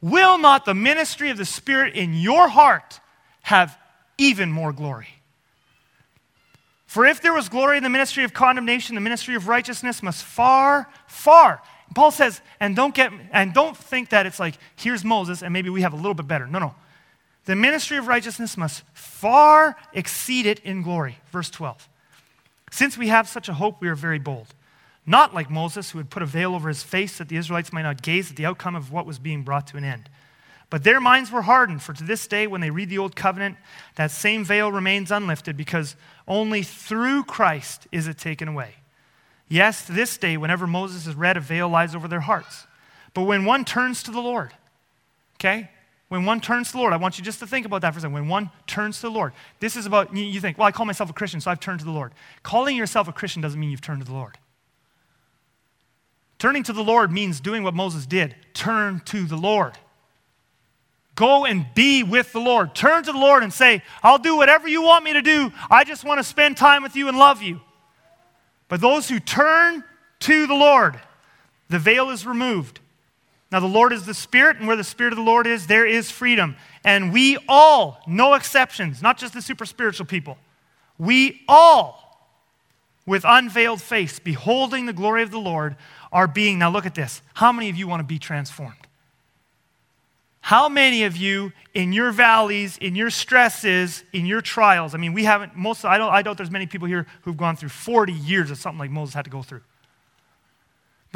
[0.00, 3.00] will not the ministry of the Spirit in your heart
[3.42, 3.78] have
[4.18, 5.08] even more glory?
[6.86, 10.24] For if there was glory in the ministry of condemnation, the ministry of righteousness must
[10.24, 11.60] far, far.
[11.94, 15.68] Paul says, and don't get and don't think that it's like, here's Moses, and maybe
[15.68, 16.46] we have a little bit better.
[16.46, 16.74] No, no.
[17.46, 21.18] The ministry of righteousness must far exceed it in glory.
[21.32, 21.88] Verse 12.
[22.70, 24.54] Since we have such a hope, we are very bold.
[25.06, 27.82] Not like Moses, who had put a veil over his face that the Israelites might
[27.82, 30.10] not gaze at the outcome of what was being brought to an end.
[30.68, 33.56] But their minds were hardened, for to this day, when they read the Old Covenant,
[33.94, 35.94] that same veil remains unlifted, because
[36.26, 38.74] only through Christ is it taken away.
[39.48, 42.66] Yes, to this day, whenever Moses is read, a veil lies over their hearts.
[43.14, 44.52] But when one turns to the Lord,
[45.36, 45.70] okay?
[46.08, 47.98] When one turns to the Lord, I want you just to think about that for
[47.98, 48.14] a second.
[48.14, 51.10] When one turns to the Lord, this is about, you think, well, I call myself
[51.10, 52.12] a Christian, so I've turned to the Lord.
[52.44, 54.38] Calling yourself a Christian doesn't mean you've turned to the Lord.
[56.38, 59.76] Turning to the Lord means doing what Moses did turn to the Lord.
[61.14, 62.74] Go and be with the Lord.
[62.74, 65.50] Turn to the Lord and say, I'll do whatever you want me to do.
[65.70, 67.60] I just want to spend time with you and love you.
[68.68, 69.82] But those who turn
[70.20, 71.00] to the Lord,
[71.70, 72.80] the veil is removed.
[73.52, 75.86] Now, the Lord is the Spirit, and where the Spirit of the Lord is, there
[75.86, 76.56] is freedom.
[76.84, 80.36] And we all, no exceptions, not just the super spiritual people,
[80.98, 82.02] we all,
[83.06, 85.76] with unveiled face, beholding the glory of the Lord,
[86.12, 87.22] are being, now look at this.
[87.34, 88.74] How many of you want to be transformed?
[90.40, 94.94] How many of you in your valleys, in your stresses, in your trials?
[94.94, 97.56] I mean, we haven't, most, I, don't, I doubt there's many people here who've gone
[97.56, 99.62] through 40 years of something like Moses had to go through.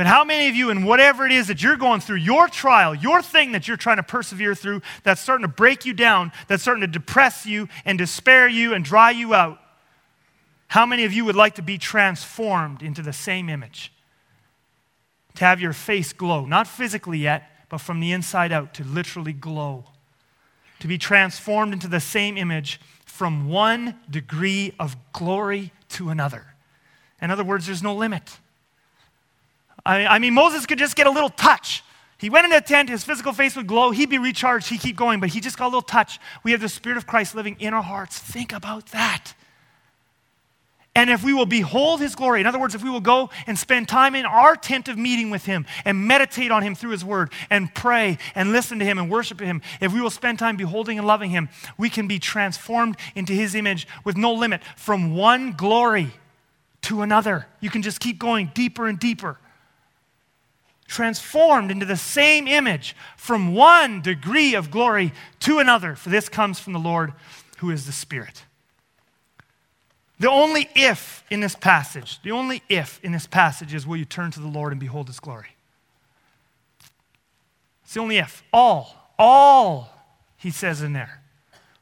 [0.00, 2.94] But how many of you, in whatever it is that you're going through, your trial,
[2.94, 6.62] your thing that you're trying to persevere through, that's starting to break you down, that's
[6.62, 9.60] starting to depress you and despair you and dry you out,
[10.68, 13.92] how many of you would like to be transformed into the same image?
[15.34, 19.34] To have your face glow, not physically yet, but from the inside out to literally
[19.34, 19.84] glow,
[20.78, 26.54] to be transformed into the same image from one degree of glory to another.
[27.20, 28.38] In other words, there's no limit.
[29.98, 31.82] I, mean, Moses could just get a little touch.
[32.18, 34.96] He went in a tent, his physical face would glow, he'd be recharged, he'd keep
[34.96, 36.20] going, but he just got a little touch.
[36.42, 38.18] We have the Spirit of Christ living in our hearts.
[38.18, 39.34] Think about that.
[40.94, 43.58] And if we will behold his glory, in other words, if we will go and
[43.58, 47.04] spend time in our tent of meeting with him and meditate on him through his
[47.04, 50.56] word and pray and listen to him and worship him, if we will spend time
[50.56, 55.14] beholding and loving him, we can be transformed into his image with no limit from
[55.14, 56.10] one glory
[56.82, 57.46] to another.
[57.60, 59.38] You can just keep going deeper and deeper.
[60.90, 66.58] Transformed into the same image from one degree of glory to another, for this comes
[66.58, 67.12] from the Lord
[67.58, 68.42] who is the Spirit.
[70.18, 74.04] The only if in this passage, the only if in this passage is will you
[74.04, 75.54] turn to the Lord and behold his glory?
[77.84, 78.42] It's the only if.
[78.52, 79.90] All, all,
[80.38, 81.22] he says in there,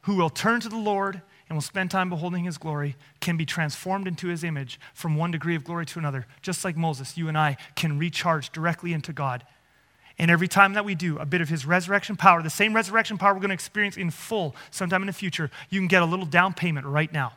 [0.01, 3.45] who will turn to the Lord and will spend time beholding his glory can be
[3.45, 6.27] transformed into his image from one degree of glory to another.
[6.43, 9.43] Just like Moses, you and I can recharge directly into God.
[10.19, 13.17] And every time that we do, a bit of his resurrection power, the same resurrection
[13.17, 16.05] power we're going to experience in full sometime in the future, you can get a
[16.05, 17.33] little down payment right now.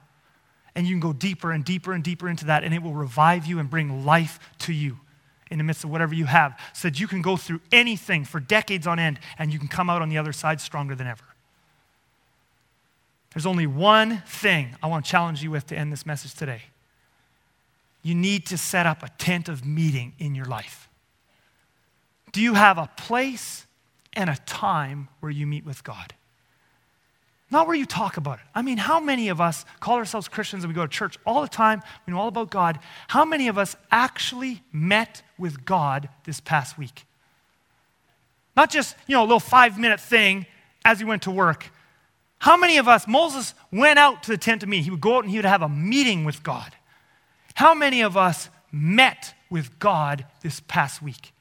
[0.74, 3.46] And you can go deeper and deeper and deeper into that, and it will revive
[3.46, 4.98] you and bring life to you
[5.50, 8.40] in the midst of whatever you have, so that you can go through anything for
[8.40, 11.24] decades on end and you can come out on the other side stronger than ever.
[13.35, 16.62] There's only one thing I want to challenge you with to end this message today.
[18.03, 20.89] You need to set up a tent of meeting in your life.
[22.33, 23.66] Do you have a place
[24.14, 26.14] and a time where you meet with God?
[27.51, 28.45] Not where you talk about it.
[28.55, 31.43] I mean, how many of us call ourselves Christians and we go to church all
[31.43, 32.78] the time, we know all about God?
[33.09, 37.05] How many of us actually met with God this past week?
[38.57, 40.47] Not just, you know, a little five minute thing
[40.85, 41.70] as he went to work.
[42.43, 44.82] How many of us, Moses went out to the tent to meet.
[44.82, 46.74] He would go out and he would have a meeting with God.
[47.55, 51.32] How many of us met with God this past week?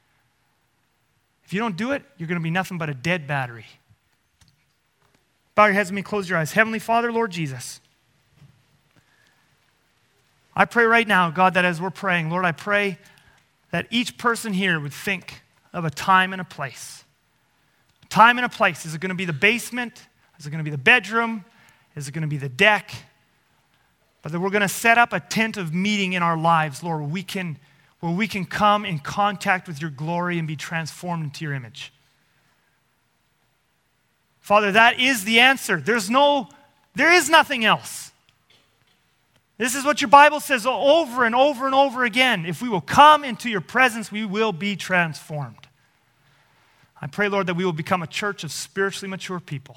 [1.44, 3.66] If you don't do it, you're going to be nothing but a dead battery.
[5.56, 6.52] Bow your heads with me, close your eyes.
[6.52, 7.80] Heavenly Father, Lord Jesus,
[10.54, 13.00] I pray right now, God, that as we're praying, Lord, I pray
[13.72, 15.42] that each person here would think
[15.72, 17.02] of a time and a place.
[18.04, 18.86] A time and a place.
[18.86, 20.06] Is it going to be the basement?
[20.42, 21.44] Is it going to be the bedroom?
[21.94, 22.92] Is it going to be the deck?
[24.22, 26.98] But that we're going to set up a tent of meeting in our lives, Lord,
[26.98, 27.60] where we can,
[28.00, 31.92] where we can come in contact with your glory and be transformed into your image.
[34.40, 35.80] Father, that is the answer.
[35.80, 36.48] There's no,
[36.96, 38.10] there is nothing else.
[39.58, 42.46] This is what your Bible says over and over and over again.
[42.46, 45.68] If we will come into your presence, we will be transformed.
[47.00, 49.76] I pray, Lord, that we will become a church of spiritually mature people.